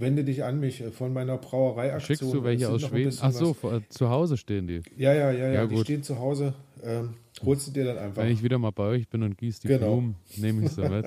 [0.00, 2.00] wende dich an mich äh, von meiner Brauereiaktion.
[2.00, 3.16] Schickst du welche aus Schweden?
[3.20, 3.82] Ach so, was.
[3.90, 4.82] zu Hause stehen die.
[4.96, 5.84] Ja, ja, ja, ja, ja die gut.
[5.84, 6.54] stehen zu Hause.
[6.82, 7.14] Ähm,
[7.44, 8.22] holst du dir dann einfach.
[8.22, 9.86] Wenn ich wieder mal bei euch bin und gieße die genau.
[9.92, 11.04] Blumen, nehme ich sie mit.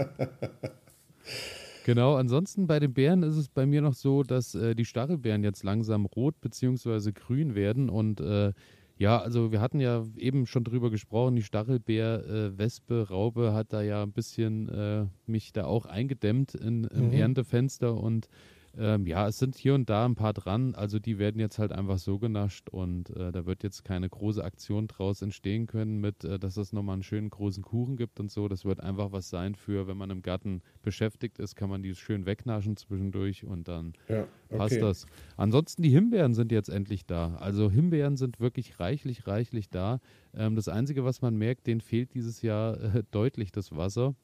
[1.84, 5.44] Genau, ansonsten bei den Beeren ist es bei mir noch so, dass äh, die Stachelbeeren
[5.44, 7.12] jetzt langsam rot bzw.
[7.12, 8.54] grün werden und äh,
[8.98, 13.82] ja, also wir hatten ja eben schon drüber gesprochen, die Stachelbeer, äh, Raupe hat da
[13.82, 17.14] ja ein bisschen äh, mich da auch eingedämmt in, im mhm.
[17.14, 18.30] Erntefenster und
[18.76, 21.72] ähm, ja, es sind hier und da ein paar dran, also die werden jetzt halt
[21.72, 26.24] einfach so genascht und äh, da wird jetzt keine große Aktion draus entstehen können mit,
[26.24, 28.48] äh, dass es nochmal einen schönen großen Kuchen gibt und so.
[28.48, 31.94] Das wird einfach was sein für, wenn man im Garten beschäftigt ist, kann man die
[31.94, 34.58] schön wegnaschen zwischendurch und dann ja, okay.
[34.58, 35.06] passt das.
[35.38, 37.36] Ansonsten die Himbeeren sind jetzt endlich da.
[37.36, 40.00] Also Himbeeren sind wirklich reichlich, reichlich da.
[40.34, 44.16] Ähm, das Einzige, was man merkt, denen fehlt dieses Jahr äh, deutlich das Wasser,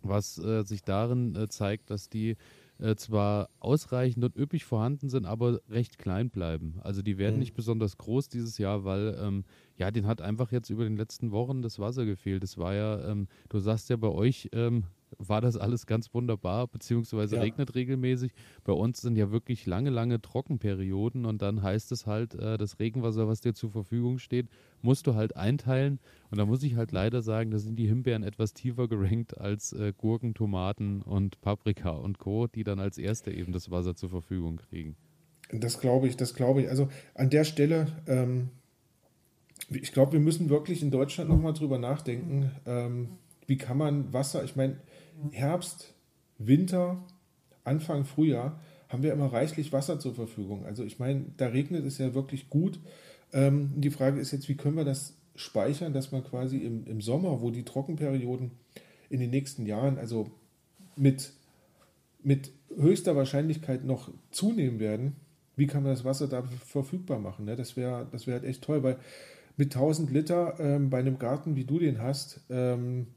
[0.00, 2.36] was äh, sich darin äh, zeigt, dass die
[2.78, 6.78] äh, zwar ausreichend und üppig vorhanden sind, aber recht klein bleiben.
[6.82, 7.40] Also die werden mhm.
[7.40, 9.44] nicht besonders groß dieses Jahr, weil ähm,
[9.76, 12.42] ja, den hat einfach jetzt über den letzten Wochen das Wasser gefehlt.
[12.42, 14.84] Das war ja, ähm, du sagst ja bei euch, ähm,
[15.18, 17.42] war das alles ganz wunderbar, beziehungsweise ja.
[17.42, 18.32] regnet regelmäßig.
[18.64, 22.78] Bei uns sind ja wirklich lange, lange Trockenperioden und dann heißt es halt, äh, das
[22.78, 24.48] Regenwasser, was dir zur Verfügung steht,
[24.82, 26.00] musst du halt einteilen.
[26.30, 29.72] Und da muss ich halt leider sagen, da sind die Himbeeren etwas tiefer gerankt als
[29.72, 34.10] äh, Gurken, Tomaten und Paprika und Co., die dann als erste eben das Wasser zur
[34.10, 34.96] Verfügung kriegen.
[35.52, 36.68] Das glaube ich, das glaube ich.
[36.68, 38.50] Also an der Stelle, ähm,
[39.68, 42.50] ich glaube, wir müssen wirklich in Deutschland nochmal drüber nachdenken.
[42.66, 43.10] Ähm,
[43.46, 44.76] wie kann man Wasser, ich meine,
[45.32, 45.94] Herbst,
[46.38, 47.02] Winter,
[47.64, 50.64] Anfang Frühjahr haben wir immer reichlich Wasser zur Verfügung.
[50.64, 52.78] Also ich meine, da regnet es ja wirklich gut.
[53.32, 57.00] Ähm, die Frage ist jetzt, wie können wir das speichern, dass man quasi im, im
[57.00, 58.52] Sommer, wo die Trockenperioden
[59.10, 60.30] in den nächsten Jahren, also
[60.96, 61.32] mit,
[62.22, 65.16] mit höchster Wahrscheinlichkeit noch zunehmen werden,
[65.56, 67.46] wie kann man das Wasser da verfügbar machen?
[67.46, 67.56] Ne?
[67.56, 68.98] Das wäre das wär halt echt toll, weil
[69.56, 73.08] mit 1000 Liter ähm, bei einem Garten, wie du den hast, ähm,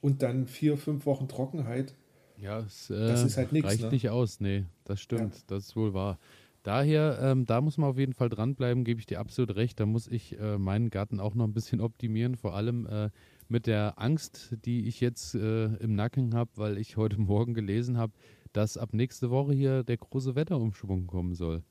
[0.00, 1.94] und dann vier, fünf Wochen Trockenheit.
[2.36, 3.68] Ja, es, äh, das ist halt nichts.
[3.68, 3.90] Reicht ne?
[3.90, 5.40] nicht aus, nee, das stimmt, ja.
[5.48, 6.18] das ist wohl wahr.
[6.62, 9.80] Daher, ähm, da muss man auf jeden Fall dranbleiben, gebe ich dir absolut recht.
[9.80, 13.10] Da muss ich äh, meinen Garten auch noch ein bisschen optimieren, vor allem äh,
[13.48, 17.96] mit der Angst, die ich jetzt äh, im Nacken habe, weil ich heute Morgen gelesen
[17.96, 18.12] habe,
[18.52, 21.62] dass ab nächste Woche hier der große Wetterumschwung kommen soll.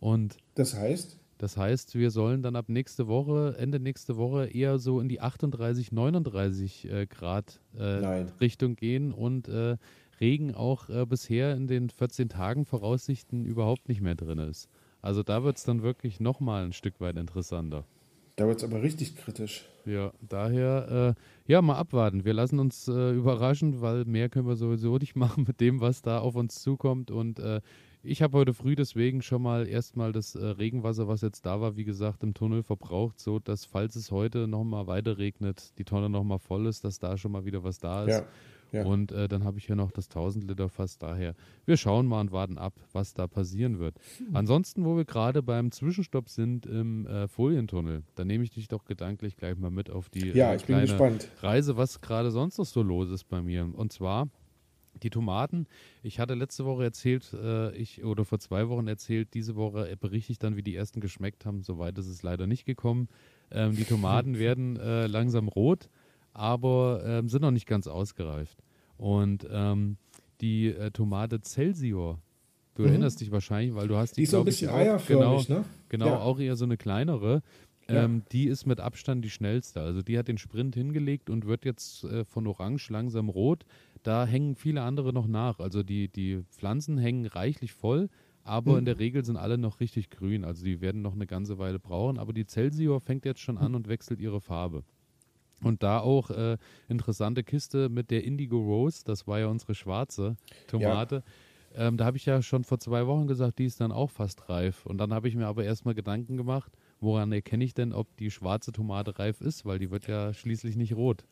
[0.00, 1.18] Und das heißt?
[1.38, 5.20] Das heißt, wir sollen dann ab nächste Woche, Ende nächste Woche eher so in die
[5.20, 7.82] 38, 39 äh, Grad äh,
[8.40, 9.76] Richtung gehen und äh,
[10.20, 14.68] Regen auch äh, bisher in den 14 Tagen Voraussichten überhaupt nicht mehr drin ist.
[15.02, 17.84] Also da wird es dann wirklich nochmal ein Stück weit interessanter.
[18.36, 19.64] Da wird es aber richtig kritisch.
[19.86, 22.24] Ja, daher, äh, ja, mal abwarten.
[22.24, 26.02] Wir lassen uns äh, überraschen, weil mehr können wir sowieso nicht machen mit dem, was
[26.02, 27.10] da auf uns zukommt.
[27.10, 27.38] Und
[28.06, 31.76] ich habe heute früh deswegen schon mal erstmal das äh, Regenwasser, was jetzt da war,
[31.76, 36.08] wie gesagt, im Tunnel verbraucht, so dass, falls es heute nochmal weiter regnet, die Tonne
[36.08, 38.10] nochmal voll ist, dass da schon mal wieder was da ist.
[38.10, 38.26] Ja,
[38.72, 38.84] ja.
[38.84, 41.34] Und äh, dann habe ich hier noch das 1000 Liter Fass daher.
[41.64, 43.96] Wir schauen mal und warten ab, was da passieren wird.
[44.18, 44.36] Hm.
[44.36, 48.84] Ansonsten, wo wir gerade beim Zwischenstopp sind im äh, Folientunnel, da nehme ich dich doch
[48.84, 52.82] gedanklich gleich mal mit auf die ja, äh, kleine Reise, was gerade sonst noch so
[52.82, 53.68] los ist bei mir.
[53.72, 54.28] Und zwar
[55.02, 55.66] die Tomaten,
[56.02, 60.32] ich hatte letzte Woche erzählt, äh, ich oder vor zwei Wochen erzählt, diese Woche berichte
[60.32, 61.62] ich dann, wie die ersten geschmeckt haben.
[61.62, 63.08] Soweit ist es leider nicht gekommen.
[63.50, 65.88] Ähm, die Tomaten werden äh, langsam rot,
[66.32, 68.58] aber ähm, sind noch nicht ganz ausgereift.
[68.96, 69.96] Und ähm,
[70.40, 72.20] die äh, Tomate Celsior,
[72.74, 72.88] du mhm.
[72.88, 75.64] erinnerst dich wahrscheinlich, weil du hast die, die ist so ein bisschen eierförmig, genau, ne?
[75.88, 76.18] Genau, ja.
[76.18, 77.42] auch eher so eine kleinere.
[77.88, 78.04] Ja.
[78.04, 79.80] Ähm, die ist mit Abstand die schnellste.
[79.80, 83.64] Also die hat den Sprint hingelegt und wird jetzt äh, von orange langsam rot.
[84.06, 85.58] Da hängen viele andere noch nach.
[85.58, 88.08] Also die, die Pflanzen hängen reichlich voll,
[88.44, 88.78] aber mhm.
[88.78, 90.44] in der Regel sind alle noch richtig grün.
[90.44, 92.16] Also die werden noch eine ganze Weile brauchen.
[92.16, 94.84] Aber die Celsior fängt jetzt schon an und wechselt ihre Farbe.
[95.60, 96.56] Und da auch äh,
[96.88, 100.36] interessante Kiste mit der Indigo Rose, das war ja unsere schwarze
[100.68, 101.24] Tomate.
[101.74, 101.88] Ja.
[101.88, 104.48] Ähm, da habe ich ja schon vor zwei Wochen gesagt, die ist dann auch fast
[104.48, 104.86] reif.
[104.86, 108.30] Und dann habe ich mir aber erstmal Gedanken gemacht, woran erkenne ich denn, ob die
[108.30, 111.24] schwarze Tomate reif ist, weil die wird ja schließlich nicht rot.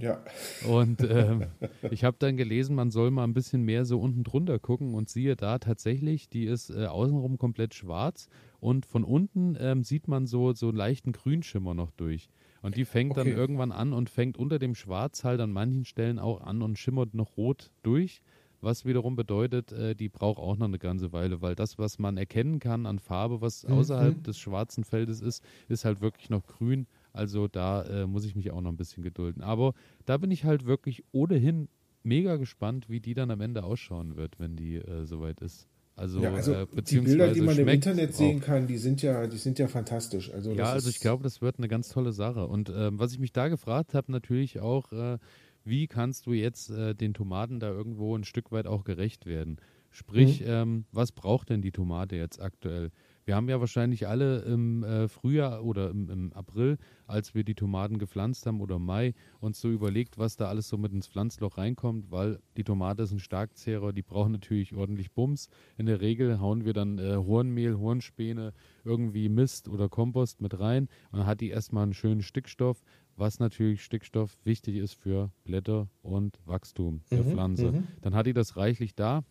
[0.00, 0.22] Ja.
[0.66, 1.46] Und ähm,
[1.90, 5.08] ich habe dann gelesen, man soll mal ein bisschen mehr so unten drunter gucken und
[5.08, 10.26] siehe da tatsächlich, die ist äh, außenrum komplett schwarz und von unten ähm, sieht man
[10.26, 12.28] so, so einen leichten Grünschimmer noch durch.
[12.62, 13.24] Und die fängt okay.
[13.24, 16.78] dann irgendwann an und fängt unter dem Schwarz halt an manchen Stellen auch an und
[16.78, 18.22] schimmert noch rot durch.
[18.62, 22.18] Was wiederum bedeutet, äh, die braucht auch noch eine ganze Weile, weil das, was man
[22.18, 23.74] erkennen kann an Farbe, was mhm.
[23.74, 24.22] außerhalb mhm.
[24.22, 28.50] des schwarzen Feldes ist, ist halt wirklich noch grün also da äh, muss ich mich
[28.50, 29.42] auch noch ein bisschen gedulden.
[29.42, 29.74] Aber
[30.06, 31.68] da bin ich halt wirklich ohnehin
[32.02, 35.68] mega gespannt, wie die dann am Ende ausschauen wird, wenn die äh, soweit ist.
[35.96, 39.26] Also, ja, also äh, die Bilder, die man im Internet sehen kann, die sind ja,
[39.26, 40.32] die sind ja fantastisch.
[40.32, 42.46] Also ja, also ich glaube, das wird eine ganz tolle Sache.
[42.46, 45.18] Und ähm, was ich mich da gefragt habe, natürlich auch, äh,
[45.64, 49.58] wie kannst du jetzt äh, den Tomaten da irgendwo ein Stück weit auch gerecht werden?
[49.90, 50.46] Sprich, mhm.
[50.46, 52.92] ähm, was braucht denn die Tomate jetzt aktuell?
[53.24, 57.54] Wir haben ja wahrscheinlich alle im äh, Frühjahr oder im, im, April, als wir die
[57.54, 61.58] Tomaten gepflanzt haben oder Mai, uns so überlegt, was da alles so mit ins Pflanzloch
[61.58, 65.48] reinkommt, weil die Tomate ist ein Starkzehrer, die brauchen natürlich ordentlich Bums.
[65.76, 68.52] In der Regel hauen wir dann äh, Hornmehl, Hornspäne,
[68.84, 72.82] irgendwie Mist oder Kompost mit rein und dann hat die erstmal einen schönen Stickstoff,
[73.16, 77.72] was natürlich Stickstoff wichtig ist für Blätter und Wachstum der mhm, Pflanze.
[77.72, 77.86] Mhm.
[78.00, 79.22] Dann hat die das reichlich da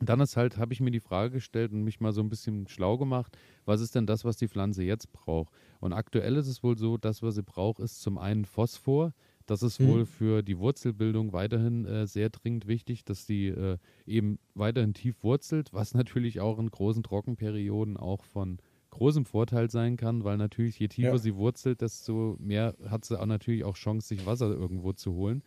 [0.00, 2.66] dann ist halt, habe ich mir die Frage gestellt und mich mal so ein bisschen
[2.68, 5.52] schlau gemacht, was ist denn das, was die Pflanze jetzt braucht?
[5.80, 9.12] Und aktuell ist es wohl so, das, was sie braucht, ist zum einen Phosphor.
[9.46, 9.88] Das ist mhm.
[9.88, 15.22] wohl für die Wurzelbildung weiterhin äh, sehr dringend wichtig, dass die äh, eben weiterhin tief
[15.22, 18.58] wurzelt, was natürlich auch in großen Trockenperioden auch von
[18.90, 21.18] großem Vorteil sein kann, weil natürlich je tiefer ja.
[21.18, 25.42] sie wurzelt, desto mehr hat sie auch natürlich auch Chance, sich Wasser irgendwo zu holen.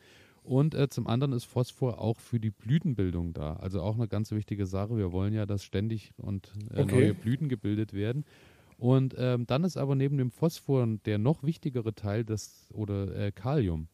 [0.47, 3.57] Und äh, zum anderen ist Phosphor auch für die Blütenbildung da.
[3.57, 4.95] Also auch eine ganz wichtige Sache.
[4.95, 6.95] Wir wollen ja, dass ständig und äh, okay.
[6.95, 8.23] neue Blüten gebildet werden.
[8.77, 13.33] Und ähm, dann ist aber neben dem Phosphor der noch wichtigere Teil das oder äh,
[13.33, 13.89] Kalium.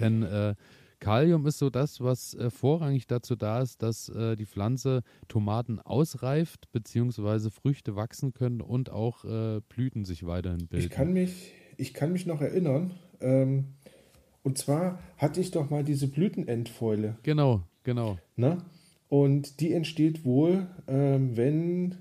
[0.00, 0.56] Denn äh,
[0.98, 5.78] Kalium ist so das, was äh, vorrangig dazu da ist, dass äh, die Pflanze Tomaten
[5.78, 9.24] ausreift, beziehungsweise Früchte wachsen können und auch
[9.68, 10.86] Blüten sich weiterhin bilden.
[10.86, 13.74] Ich kann mich, ich kann mich noch erinnern, ähm,
[14.42, 17.16] und zwar hatte ich doch mal diese Blütenendfäule.
[17.22, 18.18] Genau, genau.
[18.36, 18.58] Ne?
[19.08, 21.96] Und die entsteht wohl, ähm, wenn,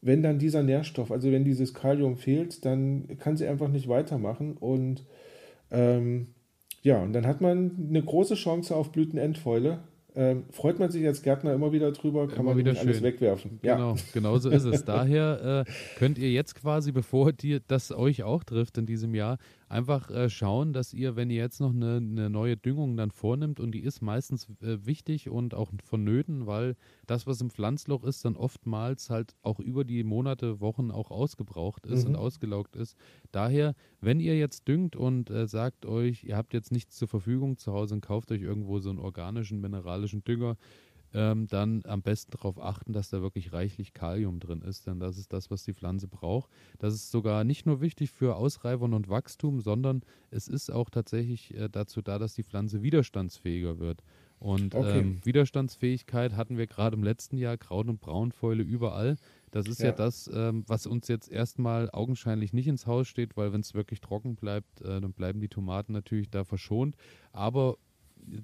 [0.00, 4.56] wenn dann dieser Nährstoff, also wenn dieses Kalium fehlt, dann kann sie einfach nicht weitermachen.
[4.56, 5.04] Und
[5.70, 6.28] ähm,
[6.82, 9.80] ja, und dann hat man eine große Chance auf Blütenendfäule.
[10.14, 13.58] Ähm, freut man sich als Gärtner immer wieder drüber, kann immer man wieder alles wegwerfen.
[13.62, 14.02] Genau, ja.
[14.12, 14.84] genau so ist es.
[14.86, 19.38] Daher äh, könnt ihr jetzt quasi, bevor die, das euch auch trifft in diesem Jahr,
[19.68, 23.60] einfach äh, schauen, dass ihr, wenn ihr jetzt noch eine, eine, neue Düngung dann vornimmt,
[23.60, 26.76] und die ist meistens äh, wichtig und auch vonnöten, weil
[27.06, 31.86] das, was im Pflanzloch ist, dann oftmals halt auch über die Monate, Wochen auch ausgebraucht
[31.86, 32.10] ist mhm.
[32.10, 32.96] und ausgelaugt ist.
[33.32, 37.58] Daher, wenn ihr jetzt düngt und äh, sagt euch, ihr habt jetzt nichts zur Verfügung
[37.58, 40.56] zu Hause und kauft euch irgendwo so einen organischen, mineralischen Dünger,
[41.14, 45.18] ähm, dann am besten darauf achten, dass da wirklich reichlich Kalium drin ist, denn das
[45.18, 46.50] ist das, was die Pflanze braucht.
[46.78, 51.54] Das ist sogar nicht nur wichtig für Ausreifung und Wachstum, sondern es ist auch tatsächlich
[51.54, 54.02] äh, dazu da, dass die Pflanze widerstandsfähiger wird.
[54.40, 55.00] Und okay.
[55.00, 59.16] ähm, Widerstandsfähigkeit hatten wir gerade im letzten Jahr, Kraut- und Braunfäule überall.
[59.50, 63.36] Das ist ja, ja das, ähm, was uns jetzt erstmal augenscheinlich nicht ins Haus steht,
[63.36, 66.96] weil wenn es wirklich trocken bleibt, äh, dann bleiben die Tomaten natürlich da verschont.
[67.32, 67.78] Aber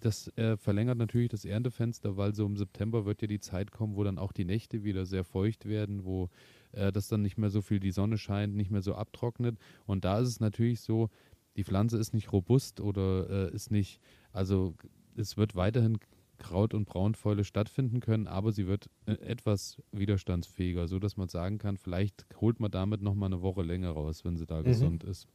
[0.01, 3.97] das äh, verlängert natürlich das Erntefenster, weil so im September wird ja die Zeit kommen,
[3.97, 6.31] wo dann auch die Nächte wieder sehr feucht werden, wo
[6.73, 9.59] äh, das dann nicht mehr so viel die Sonne scheint, nicht mehr so abtrocknet.
[9.87, 11.11] Und da ist es natürlich so,
[11.57, 14.01] die Pflanze ist nicht robust oder äh, ist nicht,
[14.33, 14.75] also
[15.17, 15.99] es wird weiterhin
[16.39, 21.59] Kraut- und Braunfäule stattfinden können, aber sie wird äh, etwas widerstandsfähiger, so dass man sagen
[21.59, 24.65] kann, vielleicht holt man damit nochmal eine Woche länger raus, wenn sie da mhm.
[24.65, 25.29] gesund ist.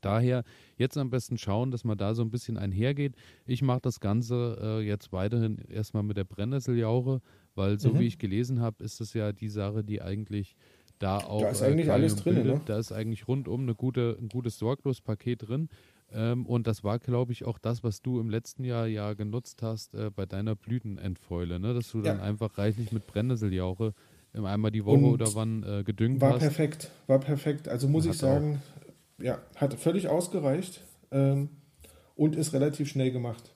[0.00, 0.44] Daher
[0.76, 3.14] jetzt am besten schauen, dass man da so ein bisschen einhergeht.
[3.46, 7.20] Ich mache das Ganze äh, jetzt weiterhin erstmal mit der Brennnesseljauche,
[7.54, 8.00] weil so mhm.
[8.00, 10.56] wie ich gelesen habe, ist es ja die Sache, die eigentlich
[10.98, 11.42] da auch.
[11.42, 12.60] Da ist eigentlich äh, alles drin, ne?
[12.64, 15.68] Da ist eigentlich rundum eine gute, ein gutes Sorglospaket drin.
[16.10, 19.62] Ähm, und das war, glaube ich, auch das, was du im letzten Jahr ja genutzt
[19.62, 21.74] hast äh, bei deiner Blütenentfäule, ne?
[21.74, 22.04] dass du ja.
[22.04, 23.92] dann einfach reichlich mit Brennnesseljauche
[24.34, 26.42] einmal die Woche und oder wann äh, gedüngt war hast.
[26.42, 27.68] War perfekt, war perfekt.
[27.68, 28.62] Also muss ich sagen,
[29.18, 31.50] ja, hat völlig ausgereicht ähm,
[32.14, 33.54] und ist relativ schnell gemacht.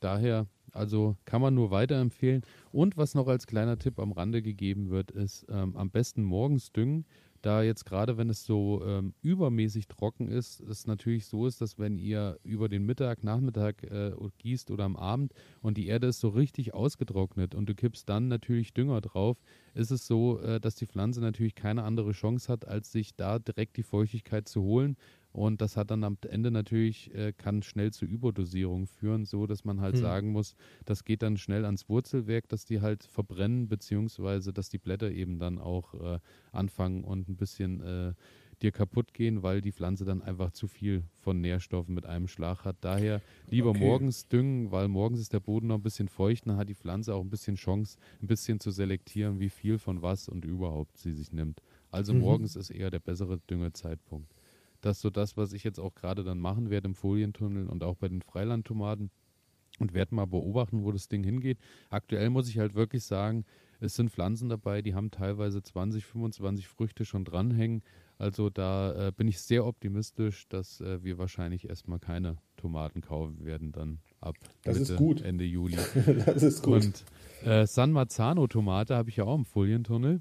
[0.00, 2.42] Daher, also kann man nur weiterempfehlen.
[2.72, 6.72] Und was noch als kleiner Tipp am Rande gegeben wird, ist ähm, am besten morgens
[6.72, 7.04] düngen.
[7.42, 11.78] Da jetzt gerade, wenn es so ähm, übermäßig trocken ist, es natürlich so ist, dass
[11.78, 16.20] wenn ihr über den Mittag, Nachmittag äh, gießt oder am Abend und die Erde ist
[16.20, 19.38] so richtig ausgetrocknet und du kippst dann natürlich Dünger drauf,
[19.74, 23.38] ist es so, äh, dass die Pflanze natürlich keine andere Chance hat, als sich da
[23.38, 24.96] direkt die Feuchtigkeit zu holen
[25.32, 29.64] und das hat dann am Ende natürlich, äh, kann schnell zu Überdosierung führen, so dass
[29.64, 30.02] man halt hm.
[30.02, 34.78] sagen muss, das geht dann schnell ans Wurzelwerk, dass die halt verbrennen, beziehungsweise dass die
[34.78, 36.18] Blätter eben dann auch äh,
[36.52, 38.14] anfangen und ein bisschen äh,
[38.62, 42.64] dir kaputt gehen, weil die Pflanze dann einfach zu viel von Nährstoffen mit einem Schlag
[42.64, 42.76] hat.
[42.80, 43.80] Daher lieber okay.
[43.80, 47.14] morgens düngen, weil morgens ist der Boden noch ein bisschen feucht, dann hat die Pflanze
[47.14, 51.12] auch ein bisschen Chance, ein bisschen zu selektieren, wie viel von was und überhaupt sie
[51.12, 51.62] sich nimmt.
[51.90, 52.20] Also mhm.
[52.20, 54.30] morgens ist eher der bessere Düngezeitpunkt.
[54.80, 57.84] Das ist so das, was ich jetzt auch gerade dann machen werde im Folientunnel und
[57.84, 59.10] auch bei den Freilandtomaten
[59.78, 61.58] und werde mal beobachten, wo das Ding hingeht.
[61.88, 63.44] Aktuell muss ich halt wirklich sagen,
[63.80, 67.82] es sind Pflanzen dabei, die haben teilweise 20, 25 Früchte schon dranhängen.
[68.18, 73.42] Also da äh, bin ich sehr optimistisch, dass äh, wir wahrscheinlich erstmal keine Tomaten kaufen
[73.46, 74.36] werden dann ab.
[74.64, 75.22] Das Mitte, ist gut.
[75.24, 75.78] Ende Juli.
[76.26, 76.84] das ist gut.
[76.84, 77.04] Und
[77.46, 80.20] äh, San Marzano Tomate habe ich ja auch im Folientunnel.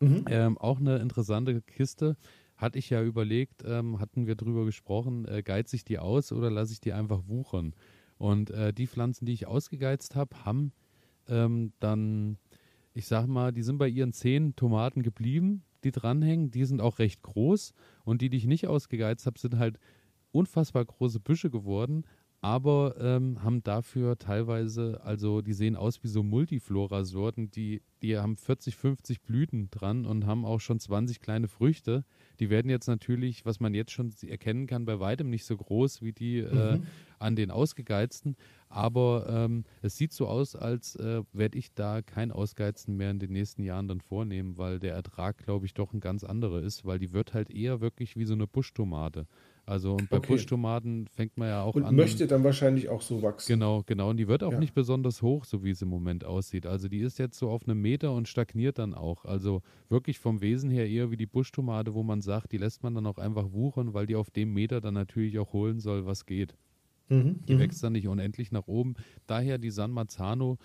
[0.00, 0.24] Mhm.
[0.28, 2.16] Ähm, auch eine interessante Kiste.
[2.56, 6.50] Hatte ich ja überlegt, ähm, hatten wir drüber gesprochen, äh, geize ich die aus oder
[6.50, 7.74] lasse ich die einfach wuchern?
[8.16, 10.72] Und äh, die Pflanzen, die ich ausgegeizt habe, haben
[11.28, 12.38] ähm, dann,
[12.92, 16.50] ich sag mal, die sind bei ihren zehn Tomaten geblieben, die dranhängen.
[16.50, 17.74] Die sind auch recht groß.
[18.04, 19.78] Und die, die ich nicht ausgegeizt habe, sind halt
[20.32, 22.04] unfassbar große Büsche geworden,
[22.44, 28.36] aber ähm, haben dafür teilweise, also die sehen aus wie so Multiflora-Sorten, die, die haben
[28.36, 32.04] 40, 50 Blüten dran und haben auch schon 20 kleine Früchte.
[32.40, 36.02] Die werden jetzt natürlich, was man jetzt schon erkennen kann, bei weitem nicht so groß
[36.02, 36.80] wie die äh,
[37.18, 38.36] an den ausgegeizten,
[38.68, 43.20] aber ähm, es sieht so aus, als äh, werde ich da kein Ausgeizen mehr in
[43.20, 46.84] den nächsten Jahren dann vornehmen, weil der Ertrag, glaube ich, doch ein ganz anderer ist,
[46.84, 49.26] weil die wird halt eher wirklich wie so eine Buschtomate.
[49.66, 50.26] Also und bei Okay.
[50.32, 51.94] Buschtomaten fängt man ja auch Und an.
[51.94, 53.52] möchte dann wahrscheinlich auch so wachsen.
[53.52, 54.10] Genau, genau.
[54.10, 54.58] Und die wird auch Ja.
[54.58, 56.66] nicht besonders hoch, so wie es im Moment aussieht.
[56.66, 59.24] Also die ist jetzt so auf einem Meter und stagniert dann auch.
[59.24, 62.94] Also wirklich vom Wesen her eher wie die Buschtomate, wo man sagt, die lässt man
[62.94, 66.26] dann auch einfach wuchern, weil die auf dem Meter dann natürlich auch holen soll, was
[66.26, 66.54] geht.
[67.08, 67.40] Mhm.
[67.48, 67.58] Die mhm.
[67.58, 68.94] wächst dann nicht unendlich nach oben.
[69.26, 70.58] Daher die San Marzano.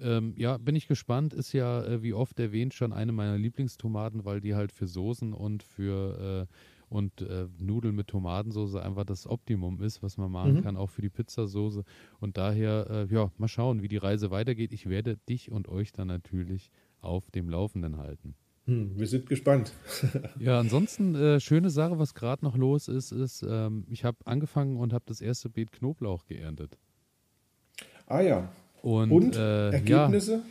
[0.00, 1.34] Ähm, ja, bin ich gespannt.
[1.34, 5.32] Ist ja, äh, wie oft erwähnt, schon eine meiner Lieblingstomaten, weil die halt für Soßen
[5.34, 6.54] und für äh,
[6.92, 10.62] und äh, Nudeln mit Tomatensauce einfach das Optimum ist, was man machen Mhm.
[10.62, 11.82] kann, auch für die Pizzasauce.
[12.20, 14.72] Und daher, äh, ja, mal schauen, wie die Reise weitergeht.
[14.72, 18.34] Ich werde dich und euch dann natürlich auf dem Laufenden halten.
[18.66, 19.72] Hm, wir sind gespannt.
[20.38, 24.76] Ja, ansonsten äh, schöne Sache, was gerade noch los ist, ist, ähm, ich habe angefangen
[24.76, 26.78] und habe das erste Beet Knoblauch geerntet.
[28.06, 28.52] Ah ja.
[28.82, 30.42] Und, Und äh, ja, Ergebnisse?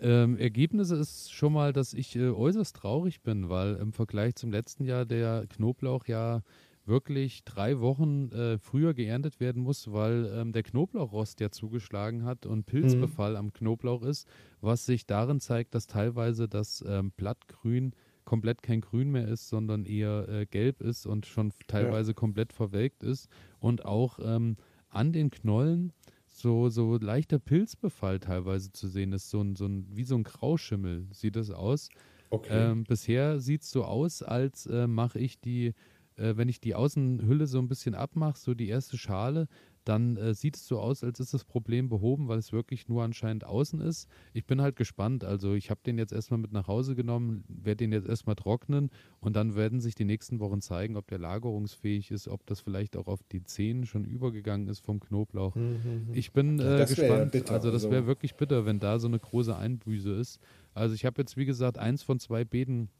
[0.00, 4.52] Ähm, Ergebnisse ist schon mal, dass ich äh, äußerst traurig bin, weil im Vergleich zum
[4.52, 6.42] letzten Jahr der Knoblauch ja
[6.88, 12.46] wirklich drei Wochen äh, früher geerntet werden muss, weil ähm, der Knoblauchrost ja zugeschlagen hat
[12.46, 14.26] und Pilzbefall am Knoblauch ist,
[14.60, 17.92] was sich darin zeigt, dass teilweise das ähm, Blattgrün
[18.24, 23.02] komplett kein Grün mehr ist, sondern eher äh, gelb ist und schon teilweise komplett verwelkt
[23.02, 24.56] ist und auch ähm,
[24.90, 25.92] an den Knollen
[26.38, 30.24] so, so leichter Pilzbefall teilweise zu sehen ist, so ein, so ein, wie so ein
[30.24, 31.88] Grauschimmel sieht das aus.
[32.30, 32.70] Okay.
[32.70, 35.74] Ähm, bisher sieht es so aus, als äh, mache ich die,
[36.16, 39.48] äh, wenn ich die Außenhülle so ein bisschen abmache, so die erste Schale,
[39.88, 43.02] dann äh, sieht es so aus, als ist das Problem behoben, weil es wirklich nur
[43.02, 44.08] anscheinend außen ist.
[44.34, 45.24] Ich bin halt gespannt.
[45.24, 48.90] Also ich habe den jetzt erstmal mit nach Hause genommen, werde den jetzt erstmal trocknen
[49.20, 52.96] und dann werden sich die nächsten Wochen zeigen, ob der lagerungsfähig ist, ob das vielleicht
[52.96, 55.56] auch auf die Zehen schon übergegangen ist vom Knoblauch.
[56.12, 57.32] Ich bin äh, Das wär ja gespannt.
[57.32, 60.38] bitter, also das wäre wirklich bitter, wenn da so eine große Einbüße ist.
[60.74, 62.90] Also ich habe jetzt, wie gesagt, eins von zwei Beeten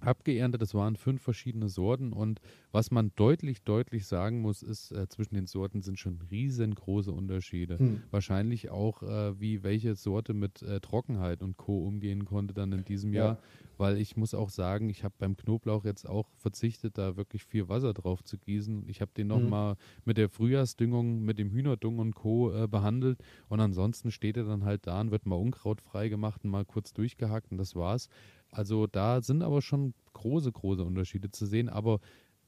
[0.00, 0.62] abgeerntet.
[0.62, 2.12] Das waren fünf verschiedene Sorten.
[2.12, 2.40] Und
[2.72, 7.78] was man deutlich, deutlich sagen muss, ist, äh, zwischen den Sorten sind schon riesengroße Unterschiede.
[7.78, 8.02] Hm.
[8.10, 11.78] Wahrscheinlich auch, äh, wie welche Sorte mit äh, Trockenheit und Co.
[11.86, 13.24] umgehen konnte dann in diesem Ja.
[13.24, 13.38] Jahr.
[13.76, 17.68] Weil ich muss auch sagen, ich habe beim Knoblauch jetzt auch verzichtet, da wirklich viel
[17.68, 18.84] Wasser drauf zu gießen.
[18.88, 22.52] Ich habe den nochmal mit der Frühjahrsdüngung, mit dem Hühnerdung und Co.
[22.52, 23.18] Äh, behandelt.
[23.48, 26.92] Und ansonsten steht er dann halt da und wird mal unkrautfrei gemacht und mal kurz
[26.92, 28.08] durchgehackt und das war's.
[28.54, 31.68] Also da sind aber schon große, große Unterschiede zu sehen.
[31.68, 32.00] Aber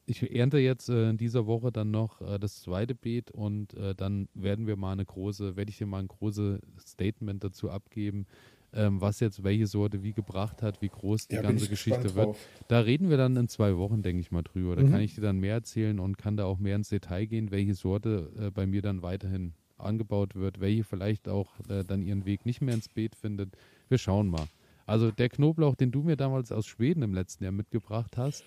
[0.06, 3.94] ich ernte jetzt äh, in dieser Woche dann noch äh, das zweite Beet und äh,
[3.94, 8.26] dann werden wir mal eine große, werde ich dir mal ein großes Statement dazu abgeben,
[8.72, 12.14] ähm, was jetzt welche Sorte wie gebracht hat, wie groß die Ja, ganze ich Geschichte
[12.14, 12.26] wird.
[12.26, 12.46] drauf.
[12.68, 14.76] Da reden wir dann in zwei Wochen, denke ich mal, drüber.
[14.76, 14.90] Da Mhm.
[14.92, 17.74] kann ich dir dann mehr erzählen und kann da auch mehr ins Detail gehen, welche
[17.74, 22.46] Sorte äh, bei mir dann weiterhin angebaut wird, welche vielleicht auch äh, dann ihren Weg
[22.46, 23.56] nicht mehr ins Beet findet.
[23.88, 24.46] Wir schauen mal.
[24.86, 28.44] Also der Knoblauch, den du mir damals aus Schweden im letzten Jahr mitgebracht hast,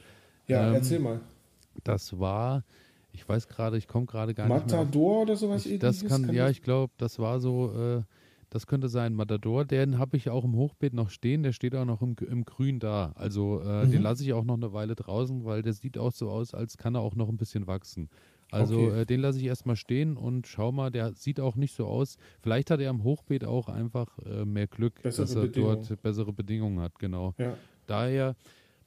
[0.48, 1.20] Ja, ähm, erzähl mal.
[1.84, 2.64] das war,
[3.12, 4.76] ich weiß gerade, ich komme gerade gar nicht mehr.
[4.80, 6.22] auf- Matador oder sowas ich, das ähnliches?
[6.22, 8.04] kann, ja, ich glaube, das war so, äh,
[8.50, 9.64] das könnte sein, Matador.
[9.66, 12.80] Den habe ich auch im Hochbeet noch stehen, der steht auch noch im, im Grün
[12.80, 13.12] da.
[13.16, 13.92] Also äh, Mhm.
[13.92, 16.78] den lasse ich auch noch eine Weile draußen, weil der sieht auch so aus, als
[16.78, 18.10] kann er auch noch ein bisschen wachsen.
[18.52, 19.02] Also Okay.
[19.02, 22.18] äh, den lasse ich erstmal stehen und schau mal, der sieht auch nicht so aus.
[22.42, 26.34] Vielleicht hat er im Hochbeet auch einfach äh, mehr Glück, Bessere dass er dort bessere
[26.34, 27.34] Bedingungen hat, genau.
[27.38, 27.56] Ja.
[27.86, 28.36] Daher,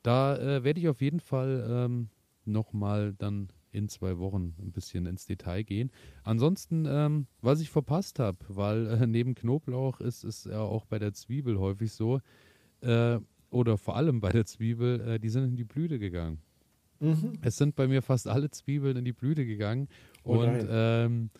[0.02, 2.08] da äh, werde ich auf jeden Fall ähm,
[2.44, 5.90] nochmal dann in zwei Wochen ein bisschen ins Detail gehen.
[6.24, 10.98] Ansonsten, ähm, was ich verpasst habe, weil äh, neben Knoblauch ist es ja auch bei
[10.98, 12.20] der Zwiebel häufig so,
[12.80, 13.18] äh,
[13.50, 16.38] oder vor allem bei der Zwiebel, äh, die sind in die Blüte gegangen.
[17.02, 17.38] Mhm.
[17.42, 19.88] Es sind bei mir fast alle Zwiebeln in die Blüte gegangen.
[20.24, 21.30] Oh und ähm,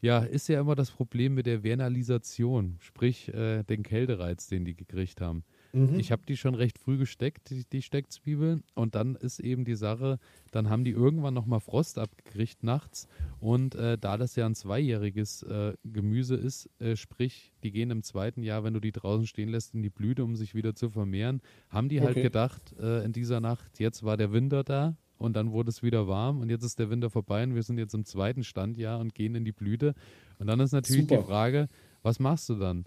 [0.00, 4.74] ja, ist ja immer das Problem mit der Vernalisation, sprich äh, den Kältereiz, den die
[4.74, 5.44] gekriegt haben.
[5.72, 5.98] Mhm.
[5.98, 8.64] Ich habe die schon recht früh gesteckt, die, die, Steckzwiebeln.
[8.74, 10.18] Und dann ist eben die Sache,
[10.50, 13.08] dann haben die irgendwann nochmal Frost abgekriegt nachts.
[13.40, 18.02] Und äh, da das ja ein zweijähriges äh, Gemüse ist, äh, sprich, die gehen im
[18.02, 20.88] zweiten Jahr, wenn du die draußen stehen lässt, in die Blüte, um sich wieder zu
[20.88, 22.22] vermehren, haben die halt okay.
[22.22, 26.08] gedacht, äh, in dieser Nacht, jetzt war der Winter da, und dann wurde es wieder
[26.08, 29.14] warm und jetzt ist der Winter vorbei und wir sind jetzt im zweiten Standjahr und
[29.14, 29.94] gehen in die Blüte.
[30.38, 31.18] Und dann ist natürlich Super.
[31.18, 31.68] die Frage,
[32.02, 32.86] was machst du dann?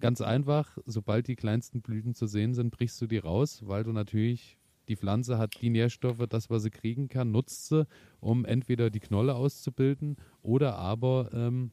[0.00, 3.92] Ganz einfach, sobald die kleinsten Blüten zu sehen sind, brichst du die raus, weil du
[3.92, 7.86] natürlich, die Pflanze hat die Nährstoffe, das, was sie kriegen kann, nutzt sie,
[8.20, 11.70] um entweder die Knolle auszubilden oder aber ähm,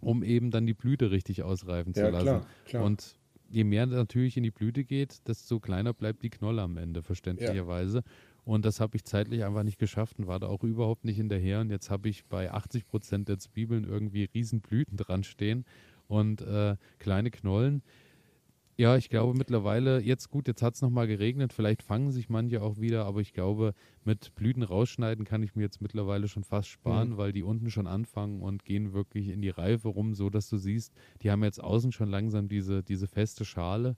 [0.00, 2.24] um eben dann die Blüte richtig ausreifen ja, zu lassen.
[2.24, 2.84] Klar, klar.
[2.84, 3.18] Und
[3.48, 7.98] je mehr natürlich in die Blüte geht, desto kleiner bleibt die Knolle am Ende, verständlicherweise.
[7.98, 8.04] Ja.
[8.46, 11.60] Und das habe ich zeitlich einfach nicht geschafft und war da auch überhaupt nicht hinterher.
[11.60, 15.64] Und jetzt habe ich bei 80 Prozent der Zwiebeln irgendwie Riesenblüten dran stehen
[16.06, 17.82] und äh, kleine Knollen.
[18.78, 22.62] Ja, ich glaube mittlerweile, jetzt gut, jetzt hat es nochmal geregnet, vielleicht fangen sich manche
[22.62, 23.72] auch wieder, aber ich glaube,
[24.04, 27.16] mit Blüten rausschneiden kann ich mir jetzt mittlerweile schon fast sparen, mhm.
[27.16, 30.56] weil die unten schon anfangen und gehen wirklich in die Reife rum, so dass du
[30.56, 30.92] siehst,
[31.22, 33.96] die haben jetzt außen schon langsam diese, diese feste Schale,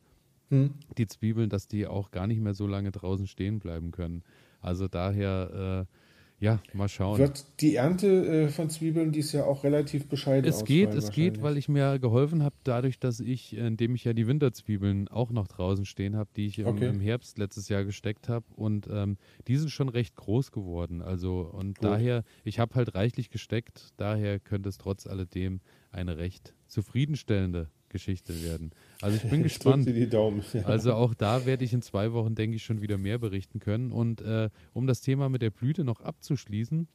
[0.51, 0.75] mhm.
[0.97, 4.23] die Zwiebeln, dass die auch gar nicht mehr so lange draußen stehen bleiben können.
[4.61, 5.95] Also daher äh,
[6.41, 7.19] ja, mal schauen.
[7.19, 11.43] Wird die Ernte äh, von Zwiebeln dies Jahr auch relativ bescheiden Es geht, es geht,
[11.43, 15.49] weil ich mir geholfen habe, dadurch, dass ich, indem ich ja die Winterzwiebeln auch noch
[15.49, 16.87] draußen stehen habe, die ich im, okay.
[16.87, 18.47] im, Herbst letztes Jahr gesteckt habe.
[18.55, 19.17] Und ähm,
[19.49, 21.03] die sind schon recht groß geworden.
[21.03, 21.85] Also, und Gut.
[21.85, 28.43] daher, ich habe halt reichlich gesteckt, daher könnte es trotz alledem eine recht zufriedenstellende Geschichte
[28.43, 28.71] werden.
[29.01, 29.89] Also ich bin gespannt.
[30.13, 30.43] Daumen.
[30.53, 30.63] Ja.
[30.67, 33.91] Also auch da werde ich in zwei Wochen, denke ich, schon wieder mehr berichten können.
[33.91, 36.89] Und äh, um das Thema mit der Blüte noch abzuschließen,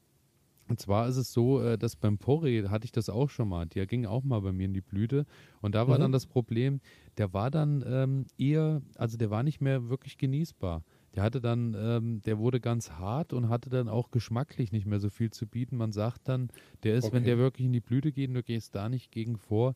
[0.69, 3.65] und zwar ist es so, äh, dass beim Porree hatte ich das auch schon mal.
[3.65, 5.25] Der ging auch mal bei mir in die Blüte.
[5.61, 6.03] Und da war mhm.
[6.03, 6.79] dann das Problem,
[7.17, 10.83] der war dann ähm, eher, also der war nicht mehr wirklich genießbar.
[11.15, 14.99] Der hatte dann, ähm, der wurde ganz hart und hatte dann auch geschmacklich nicht mehr
[14.99, 15.77] so viel zu bieten.
[15.77, 16.49] Man sagt dann,
[16.83, 17.15] der ist, okay.
[17.15, 19.75] wenn der wirklich in die Blüte geht du gehst da nicht gegen vor,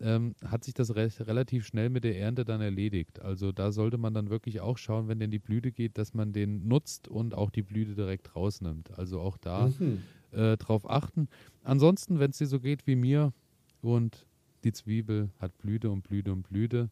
[0.00, 3.20] ähm, hat sich das re relativ schnell mit der Ernte dann erledigt.
[3.20, 6.14] Also da sollte man dann wirklich auch schauen, wenn der in die Blüte geht, dass
[6.14, 8.96] man den nutzt und auch die Blüte direkt rausnimmt.
[8.98, 10.02] Also auch da mhm.
[10.32, 11.28] äh, drauf achten.
[11.62, 13.32] Ansonsten, wenn es dir so geht wie mir
[13.80, 14.26] und
[14.64, 16.90] die Zwiebel hat Blüte und Blüte und Blüte,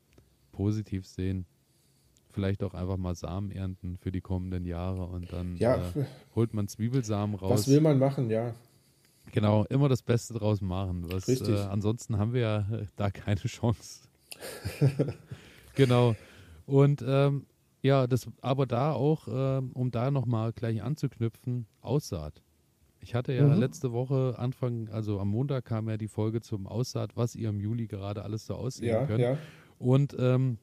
[0.53, 1.47] positiv sehen.
[2.31, 5.77] Vielleicht auch einfach mal Samen ernten für die kommenden Jahre und dann ja.
[5.77, 7.51] äh, holt man Zwiebelsamen raus.
[7.51, 8.55] Was will man machen, ja.
[9.33, 11.05] Genau, immer das Beste draus machen.
[11.11, 11.57] Was, Richtig.
[11.57, 14.09] Äh, ansonsten haben wir ja äh, da keine Chance.
[15.75, 16.15] genau.
[16.67, 17.47] Und ähm,
[17.83, 22.43] ja, das, aber da auch, äh, um da nochmal gleich anzuknüpfen, Aussaat.
[23.01, 23.61] Ich hatte ja mhm.
[23.61, 27.61] letzte Woche, Anfang, also am Montag kam ja die Folge zum Aussaat, was ihr im
[27.61, 29.21] Juli gerade alles so aussehen ja, könnt.
[29.21, 29.37] Ja.
[29.79, 30.57] Und ähm,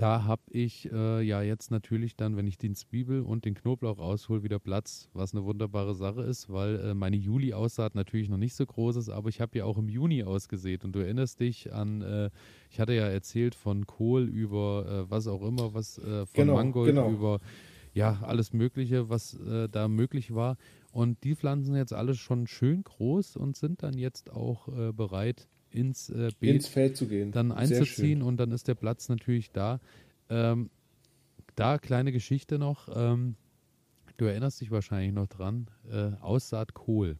[0.00, 3.98] da habe ich äh, ja jetzt natürlich dann, wenn ich den Zwiebel und den Knoblauch
[3.98, 8.54] raushol, wieder Platz, was eine wunderbare Sache ist, weil äh, meine Juli-Aussaat natürlich noch nicht
[8.54, 11.70] so groß ist, aber ich habe ja auch im Juni ausgesät und du erinnerst dich
[11.74, 12.30] an, äh,
[12.70, 16.54] ich hatte ja erzählt von Kohl über äh, was auch immer, was äh, von genau,
[16.54, 17.10] Mangold genau.
[17.10, 17.38] über
[17.92, 20.56] ja alles Mögliche, was äh, da möglich war.
[20.92, 26.10] Und die Pflanzen jetzt alle schon schön groß und sind dann jetzt auch bereit, ins
[26.10, 27.32] äh, Beet ins Feld zu gehen.
[27.32, 29.80] dann einzuziehen und dann ist der Platz natürlich da.
[30.28, 30.70] Ähm,
[31.56, 32.88] da kleine Geschichte noch.
[32.94, 33.36] Ähm,
[34.16, 35.68] du erinnerst dich wahrscheinlich noch dran.
[35.90, 37.18] Äh, Aussaat Kohl.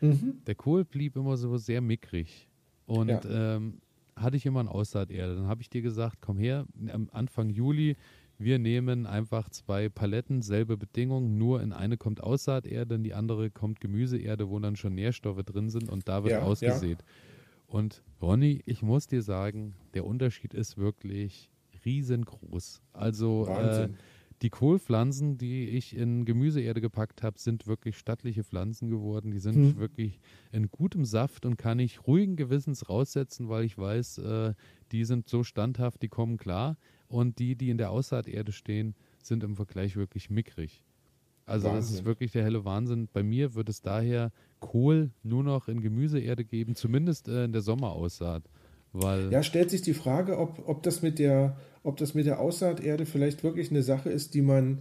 [0.00, 0.42] Mhm.
[0.46, 2.48] Der Kohl blieb immer so sehr mickrig.
[2.86, 3.56] Und ja.
[3.56, 3.78] ähm,
[4.16, 5.36] hatte ich immer ein Aussaaterde.
[5.36, 7.96] Dann habe ich dir gesagt, komm her, am Anfang Juli,
[8.38, 13.50] wir nehmen einfach zwei Paletten, selbe Bedingungen, nur in eine kommt Aussaaterde, in die andere
[13.50, 16.98] kommt Gemüseerde, wo dann schon Nährstoffe drin sind und da wird ja, ausgesät.
[17.00, 17.06] Ja.
[17.72, 21.48] Und Ronny, ich muss dir sagen, der Unterschied ist wirklich
[21.86, 22.82] riesengroß.
[22.92, 23.88] Also äh,
[24.42, 29.30] die Kohlpflanzen, die ich in Gemüseerde gepackt habe, sind wirklich stattliche Pflanzen geworden.
[29.30, 29.78] Die sind hm.
[29.78, 30.20] wirklich
[30.50, 34.52] in gutem Saft und kann ich ruhigen Gewissens raussetzen, weil ich weiß, äh,
[34.92, 36.76] die sind so standhaft, die kommen klar.
[37.08, 40.84] Und die, die in der Aussaaterde stehen, sind im Vergleich wirklich mickrig.
[41.46, 41.80] Also Wahnsinn.
[41.80, 43.08] das ist wirklich der helle Wahnsinn.
[43.12, 44.30] Bei mir wird es daher
[44.60, 48.44] Kohl nur noch in Gemüseerde geben, zumindest äh, in der Sommeraussaat.
[48.92, 52.40] Weil ja, stellt sich die Frage, ob, ob, das mit der, ob das mit der
[52.40, 54.80] Aussaaterde vielleicht wirklich eine Sache ist, die man,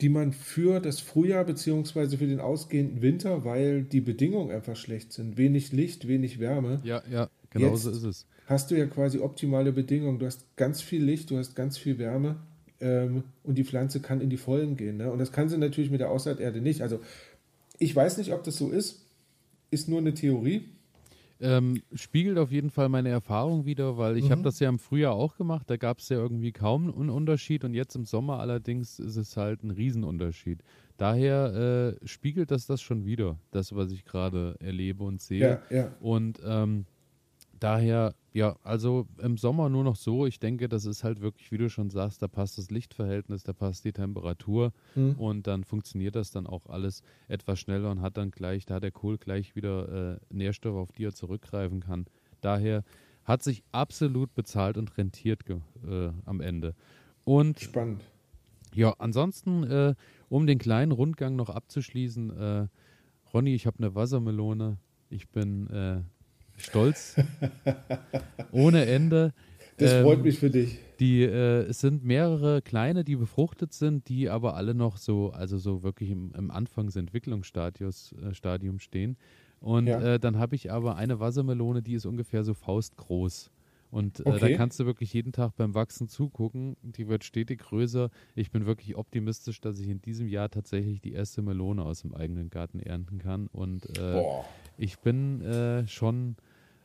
[0.00, 2.16] die man für das Frühjahr bzw.
[2.16, 6.80] für den ausgehenden Winter, weil die Bedingungen einfach schlecht sind, wenig Licht, wenig Wärme.
[6.82, 8.26] Ja, ja, genau so ist es.
[8.46, 10.18] Hast du ja quasi optimale Bedingungen.
[10.18, 12.40] Du hast ganz viel Licht, du hast ganz viel Wärme
[12.80, 14.96] ähm, und die Pflanze kann in die Vollen gehen.
[14.96, 15.10] Ne?
[15.10, 16.82] Und das kann sie natürlich mit der Aussaaterde nicht.
[16.82, 17.00] Also
[17.78, 19.06] ich weiß nicht, ob das so ist.
[19.70, 20.64] Ist nur eine Theorie.
[21.42, 24.30] Ähm, spiegelt auf jeden Fall meine Erfahrung wieder, weil ich Mhm.
[24.32, 25.70] habe das ja im Frühjahr auch gemacht.
[25.70, 29.36] Da gab es ja irgendwie kaum einen Unterschied und jetzt im Sommer allerdings ist es
[29.38, 30.58] halt ein Riesenunterschied.
[30.98, 35.60] Daher äh, spiegelt das das schon wieder, das, was ich gerade erlebe und sehe.
[35.70, 35.94] Ja, ja.
[36.00, 36.84] Und ähm,
[37.60, 40.26] daher, ja, also im Sommer nur noch so.
[40.26, 43.52] Ich denke, das ist halt wirklich, wie du schon sagst, da passt das Lichtverhältnis, da
[43.52, 45.12] passt die Temperatur Mhm.
[45.16, 48.82] und dann funktioniert das dann auch alles etwas schneller und hat dann gleich, da hat
[48.82, 52.06] der Kohl gleich wieder äh, Nährstoffe, auf die er zurückgreifen kann.
[52.40, 52.82] Daher
[53.24, 56.74] hat sich absolut bezahlt und rentiert äh, am Ende.
[57.24, 58.02] Und Spannend.
[58.74, 59.94] ja, ansonsten, äh,
[60.28, 62.66] um den kleinen Rundgang noch abzuschließen, äh,
[63.32, 64.78] Ronny, ich habe eine Wassermelone.
[65.10, 66.02] Ich bin äh,
[66.60, 67.16] stolz.
[68.52, 69.32] Ohne Ende.
[69.78, 70.78] Das Ähm, freut mich für dich.
[71.00, 75.56] Die, äh, es sind mehrere kleine, die befruchtet sind, die aber alle noch so, also
[75.56, 79.16] so wirklich im, im Anfangsentwicklungsstadiums äh, stehen.
[79.60, 80.14] Und Ja.
[80.14, 83.50] äh, dann habe ich aber eine Wassermelone, die ist ungefähr so faustgroß.
[83.90, 84.54] Und äh, da Okay.
[84.56, 86.76] kannst du wirklich jeden Tag beim Wachsen zugucken.
[86.82, 88.10] Die wird stetig größer.
[88.34, 92.14] Ich bin wirklich optimistisch, dass ich in diesem Jahr tatsächlich die erste Melone aus dem
[92.14, 93.48] eigenen Garten ernten kann.
[93.48, 94.22] Und äh,
[94.76, 96.36] ich bin äh, schon,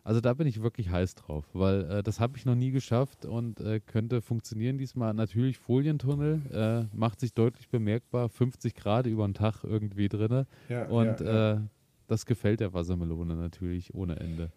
[0.05, 3.25] also da bin ich wirklich heiß drauf, weil äh, das habe ich noch nie geschafft
[3.25, 5.15] und äh, könnte funktionieren diesmal.
[5.15, 10.85] Natürlich Folientunnel, äh, macht sich deutlich bemerkbar, 50 Grad über den Tag irgendwie drinne Ja,
[10.85, 11.53] und ja, ja.
[11.53, 11.59] Äh,
[12.07, 14.51] das gefällt der Wassermelone natürlich ohne Ende.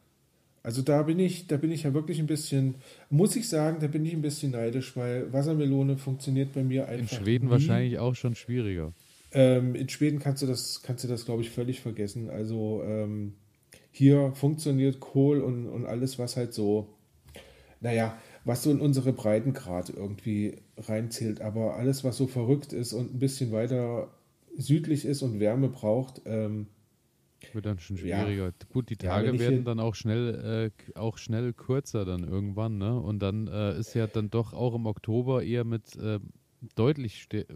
[0.62, 2.74] Also da bin ich, da bin ich ja wirklich ein bisschen,
[3.08, 7.00] muss ich sagen, da bin ich ein bisschen neidisch, weil Wassermelone funktioniert bei mir In
[7.00, 7.22] einfach.
[7.22, 7.52] Schweden nie.
[7.52, 8.92] wahrscheinlich auch schon schwieriger.
[9.32, 12.28] Ähm, in Schweden kannst du das, kannst du das, glaube ich, völlig vergessen.
[12.28, 13.32] Also ähm,
[13.98, 16.88] hier funktioniert Kohl und, und alles, was halt so,
[17.80, 21.40] naja, was so in unsere Breitengrad irgendwie reinzählt.
[21.42, 24.10] Aber alles, was so verrückt ist und ein bisschen weiter
[24.56, 26.68] südlich ist und Wärme braucht, ähm,
[27.52, 28.04] Wird dann schon Ja.
[28.10, 28.52] schwieriger.
[28.70, 32.78] Gut, die Ja, Tage ich werden dann auch schnell, äh, auch schnell kürzer dann irgendwann,
[32.78, 32.98] ne?
[33.00, 36.20] Und dann äh, ist ja dann doch auch im Oktober eher mit äh,
[36.74, 37.46] deutlich ste-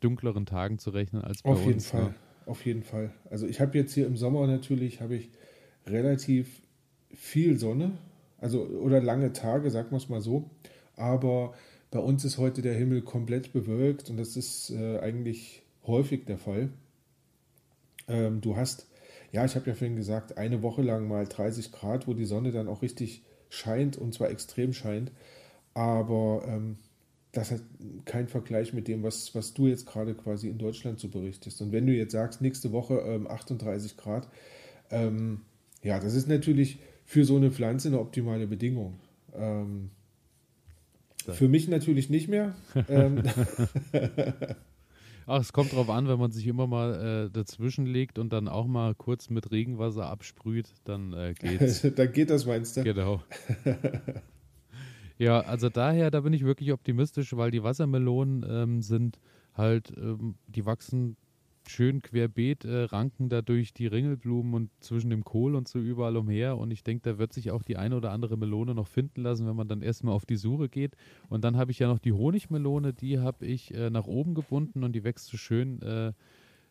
[0.00, 1.84] dunkleren Tagen zu rechnen als bei Auf jeden uns.
[1.84, 2.14] Fall, Ne?
[2.46, 3.12] auf jeden Fall.
[3.30, 5.30] Also ich habe jetzt hier im Sommer natürlich habe ich
[5.86, 6.62] relativ
[7.14, 7.92] viel Sonne,
[8.38, 10.50] also oder lange Tage, sagen wir es mal so.
[10.96, 11.54] Aber
[11.90, 16.38] bei uns ist heute der Himmel komplett bewölkt und das ist äh, eigentlich häufig der
[16.38, 16.70] Fall.
[18.08, 18.86] Ähm, du hast,
[19.30, 22.50] ja, ich habe ja vorhin gesagt, eine Woche lang mal 30 Grad, wo die Sonne
[22.50, 25.12] dann auch richtig scheint und zwar extrem scheint.
[25.74, 26.78] Aber ähm,
[27.32, 27.62] das hat
[28.04, 31.62] kein Vergleich mit dem, was, was du jetzt gerade quasi in Deutschland so berichtest.
[31.62, 34.28] Und wenn du jetzt sagst, nächste Woche ähm, 38 Grad,
[34.90, 35.40] ähm,
[35.82, 39.00] ja, das ist natürlich für so eine Pflanze eine optimale Bedingung.
[39.34, 39.90] Ähm,
[41.28, 42.54] für mich natürlich nicht mehr.
[42.88, 43.22] ähm,
[45.26, 48.48] Ach, es kommt drauf an, wenn man sich immer mal äh, dazwischen legt und dann
[48.48, 51.82] auch mal kurz mit Regenwasser absprüht, dann äh, geht's.
[51.96, 52.82] da geht das, meinst du?
[52.82, 53.22] Genau.
[55.18, 59.20] ja, also daher, da bin ich wirklich optimistisch, weil die Wassermelonen ähm, sind
[59.54, 61.16] halt, ähm, die wachsen
[61.68, 66.58] schön querbeet, äh, ranken dadurch die Ringelblumen und zwischen dem Kohl und so überall umher.
[66.58, 69.46] Und ich denke, da wird sich auch die eine oder andere Melone noch finden lassen,
[69.46, 70.96] wenn man dann erstmal auf die Suche geht.
[71.28, 74.84] Und dann habe ich ja noch die Honigmelone, die habe ich äh, nach oben gebunden
[74.84, 75.80] und die wächst so schön.
[75.82, 76.12] Äh,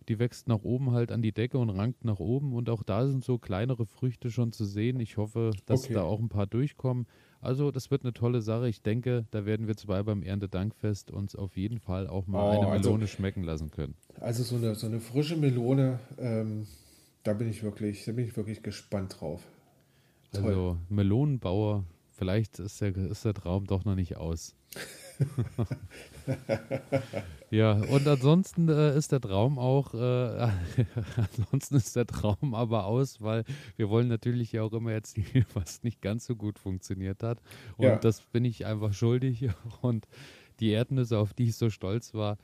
[0.09, 3.07] die wächst nach oben halt an die Decke und rankt nach oben und auch da
[3.07, 4.99] sind so kleinere Früchte schon zu sehen.
[4.99, 5.93] Ich hoffe, dass Okay.
[5.93, 7.05] da auch ein paar durchkommen.
[7.41, 8.69] Also das wird eine tolle Sache.
[8.69, 12.61] Ich denke, da werden wir zwei beim Erntedankfest uns auf jeden Fall auch mal Oh,
[12.61, 13.95] eine also- Melone schmecken lassen können.
[14.19, 16.67] Also so eine, so eine frische Melone, ähm,
[17.23, 19.41] da bin ich wirklich, da bin ich wirklich gespannt drauf.
[20.33, 20.45] Toll.
[20.45, 21.83] Also Melonenbauer,
[22.13, 24.55] vielleicht ist der, ist der Traum doch noch nicht aus.
[27.51, 29.97] ja, und ansonsten äh, ist der Traum auch, äh,
[31.17, 33.43] ansonsten ist der Traum aber aus, weil
[33.75, 37.39] wir wollen natürlich ja auch immer erzählen, was nicht ganz so gut funktioniert hat.
[37.77, 37.95] Und Ja.
[37.97, 39.49] das bin ich einfach schuldig.
[39.81, 40.07] Und
[40.59, 42.37] die Erdnüsse, auf die ich so stolz war,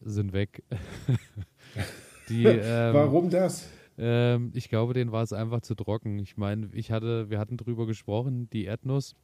[0.00, 0.62] sind weg.
[2.28, 3.68] die, ähm, Warum das?
[3.98, 6.18] ähm, ich glaube, denen war es einfach zu trocken.
[6.18, 9.14] Ich meine, ich hatte, wir hatten drüber gesprochen, die Erdnuss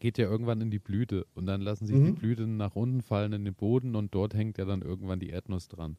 [0.00, 2.14] geht ja irgendwann in die Blüte und dann lassen sich die Mhm.
[2.16, 5.68] Blüten nach unten fallen in den Boden und dort hängt ja dann irgendwann die Erdnuss
[5.68, 5.96] dran.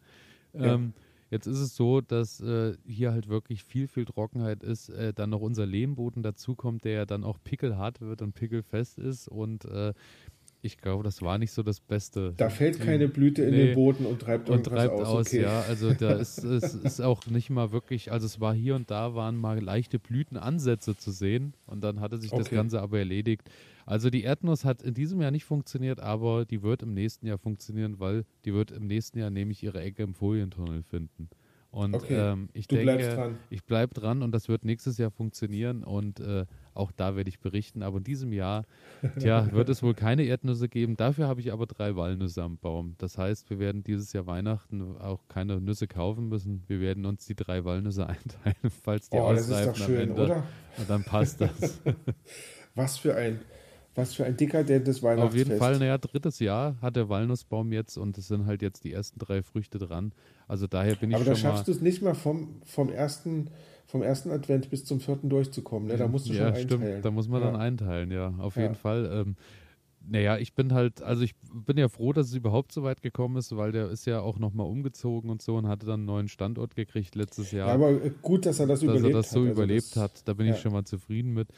[0.54, 0.74] Ja.
[0.76, 0.94] Ähm,
[1.30, 5.30] jetzt ist es so, dass äh, hier halt wirklich viel, viel Trockenheit ist, äh, dann
[5.30, 9.94] noch unser Lehmboden dazukommt, der ja dann auch pickelhart wird und pickelfest ist und äh,
[10.64, 12.36] ich glaube, das war nicht so das Beste.
[12.38, 13.66] Da fällt Die- keine Blüte in Nee.
[13.68, 15.08] den Boden und treibt und irgendwas treibt aus.
[15.08, 15.42] aus, okay.
[15.42, 15.62] ja.
[15.62, 19.16] Also da ist es ist auch nicht mal wirklich, also es war hier und da
[19.16, 22.56] waren mal leichte Blütenansätze zu sehen und dann hatte sich das Okay.
[22.58, 23.50] Ganze aber erledigt.
[23.86, 27.38] Also die Erdnuss hat in diesem Jahr nicht funktioniert, aber die wird im nächsten Jahr
[27.38, 31.30] funktionieren, weil die wird im nächsten Jahr nämlich ihre Ecke im Folientunnel finden.
[31.72, 32.32] Und Okay.
[32.34, 36.46] ähm, ich Du denke, ich bleibe dran und das wird nächstes Jahr funktionieren und äh,
[36.74, 37.82] auch da werde ich berichten.
[37.82, 38.66] Aber in diesem Jahr,
[39.18, 40.98] tja, wird es wohl keine Erdnüsse geben.
[40.98, 42.96] Dafür habe ich aber drei Walnüsse am Baum.
[42.98, 46.62] Das heißt, wir werden dieses Jahr Weihnachten auch keine Nüsse kaufen müssen.
[46.68, 49.88] Wir werden uns die drei Walnüsse einteilen, falls die Oh, das ist doch ausreifen am
[49.88, 50.24] schön, Ende.
[50.26, 50.44] oder?
[50.78, 51.80] Und dann passt das.
[52.76, 53.40] Was für ein,
[53.96, 55.48] was für ein dekadentes Auf Weihnachtsfest.
[55.48, 58.94] jeden Fall, naja, drittes Jahr hat der Walnussbaum jetzt und es sind halt jetzt die
[58.94, 60.14] ersten drei Früchte dran.
[60.48, 61.56] Also daher bin ich Aber da schon mal.
[61.56, 63.50] schaffst du es nicht mal vom, vom, ersten,
[63.88, 65.90] vom ersten Advent bis zum vierten durchzukommen.
[65.90, 65.98] Ne?
[65.98, 66.84] Da musst du ja, schon stimmt.
[66.84, 67.02] einteilen.
[67.02, 67.52] Da muss man ja.
[67.52, 68.62] dann einteilen, ja, auf Ja.
[68.64, 69.10] jeden Fall.
[69.12, 69.36] Ähm,
[70.10, 73.36] naja, ich bin halt, also ich bin ja froh, dass es überhaupt so weit gekommen
[73.38, 76.28] ist, weil der ist ja auch nochmal umgezogen und so und hatte dann einen neuen
[76.28, 77.68] Standort gekriegt letztes Jahr.
[77.68, 79.48] Ja, aber gut, dass er das dass überlebt er das so hat.
[79.50, 80.54] Also überlebt das- hat, da bin ja.
[80.56, 81.50] ich schon mal zufrieden mit.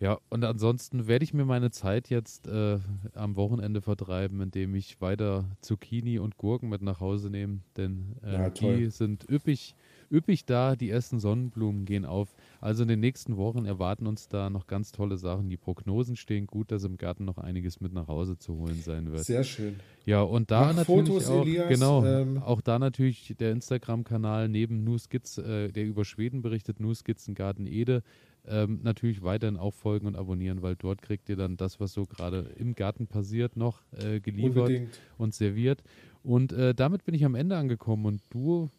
[0.00, 2.78] Ja, und ansonsten werde ich mir meine Zeit jetzt äh,
[3.14, 8.32] am Wochenende vertreiben, indem ich weiter Zucchini und Gurken mit nach Hause nehme, denn äh,
[8.32, 9.74] Ja, die sind üppig,
[10.12, 12.32] üppig da, die ersten Sonnenblumen gehen auf.
[12.60, 15.50] Also in den nächsten Wochen erwarten uns da noch ganz tolle Sachen.
[15.50, 19.10] Die Prognosen stehen gut, dass im Garten noch einiges mit nach Hause zu holen sein
[19.10, 19.24] wird.
[19.24, 19.80] Sehr schön.
[20.06, 24.48] Ja, und da Mach natürlich Fotos, auch, Elias, genau, ähm, auch da natürlich der Instagram-Kanal
[24.48, 28.04] neben Nu Skizz, äh, der über Schweden berichtet, Nu Skizzengarten Ede,
[28.50, 32.04] ähm, natürlich weiterhin auch folgen und abonnieren, weil dort kriegt ihr dann das, was so
[32.06, 35.00] gerade im Garten passiert, noch äh, geliefert Unbedingt.
[35.18, 35.82] und serviert.
[36.22, 38.70] Und äh, damit bin ich am Ende angekommen und du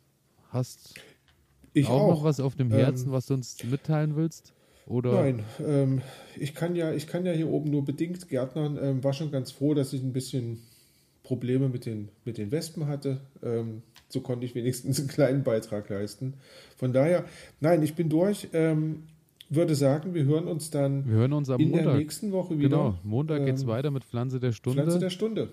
[0.49, 0.95] hast
[1.73, 2.09] Ich auch, auch.
[2.09, 4.53] noch was auf dem Ähm, Herzen, was du uns mitteilen willst?
[4.85, 5.11] Oder?
[5.21, 6.01] Nein, ähm,
[6.35, 8.77] ich, kann ja, ich kann ja hier oben nur bedingt gärtnern.
[8.81, 10.59] Ähm, war schon ganz froh, dass ich ein bisschen
[11.21, 13.21] Probleme mit den, mit den Wespen hatte.
[13.43, 16.33] Ähm, so konnte ich wenigstens einen kleinen Beitrag leisten.
[16.75, 17.25] Von daher,
[17.59, 18.47] nein, ich bin durch.
[18.53, 19.03] Ähm,
[19.49, 21.97] würde sagen, wir hören uns dann Wir hören uns am in der Montag.
[21.97, 22.69] nächsten Woche wieder.
[22.69, 24.81] Genau, Montag geht's Ähm, weiter mit Pflanze der Stunde.
[24.81, 25.49] Pflanze der Stunde.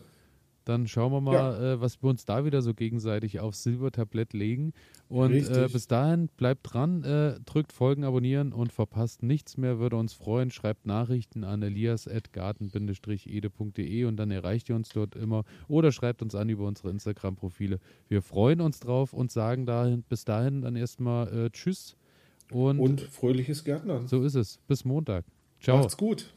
[0.67, 4.73] Dann schauen wir mal, äh, was wir uns da wieder so gegenseitig aufs Silbertablett legen.
[5.09, 9.79] Und äh, bis dahin bleibt dran, äh, drückt Folgen abonnieren und verpasst nichts mehr.
[9.79, 10.51] Würde uns freuen.
[10.51, 15.45] Schreibt Nachrichten an elias.garten-ede.de und dann erreicht ihr uns dort immer.
[15.69, 17.79] Oder schreibt uns an über unsere Instagram-Profile.
[18.09, 21.97] Wir freuen uns drauf und sagen dahin, bis dahin dann erstmal äh, Tschüss.
[22.53, 24.07] Und, Und fröhliches Gärtnern.
[24.07, 24.59] so ist es.
[24.69, 25.25] Bis Montag.
[25.61, 25.79] Ciao.
[25.79, 26.33] Macht's gut.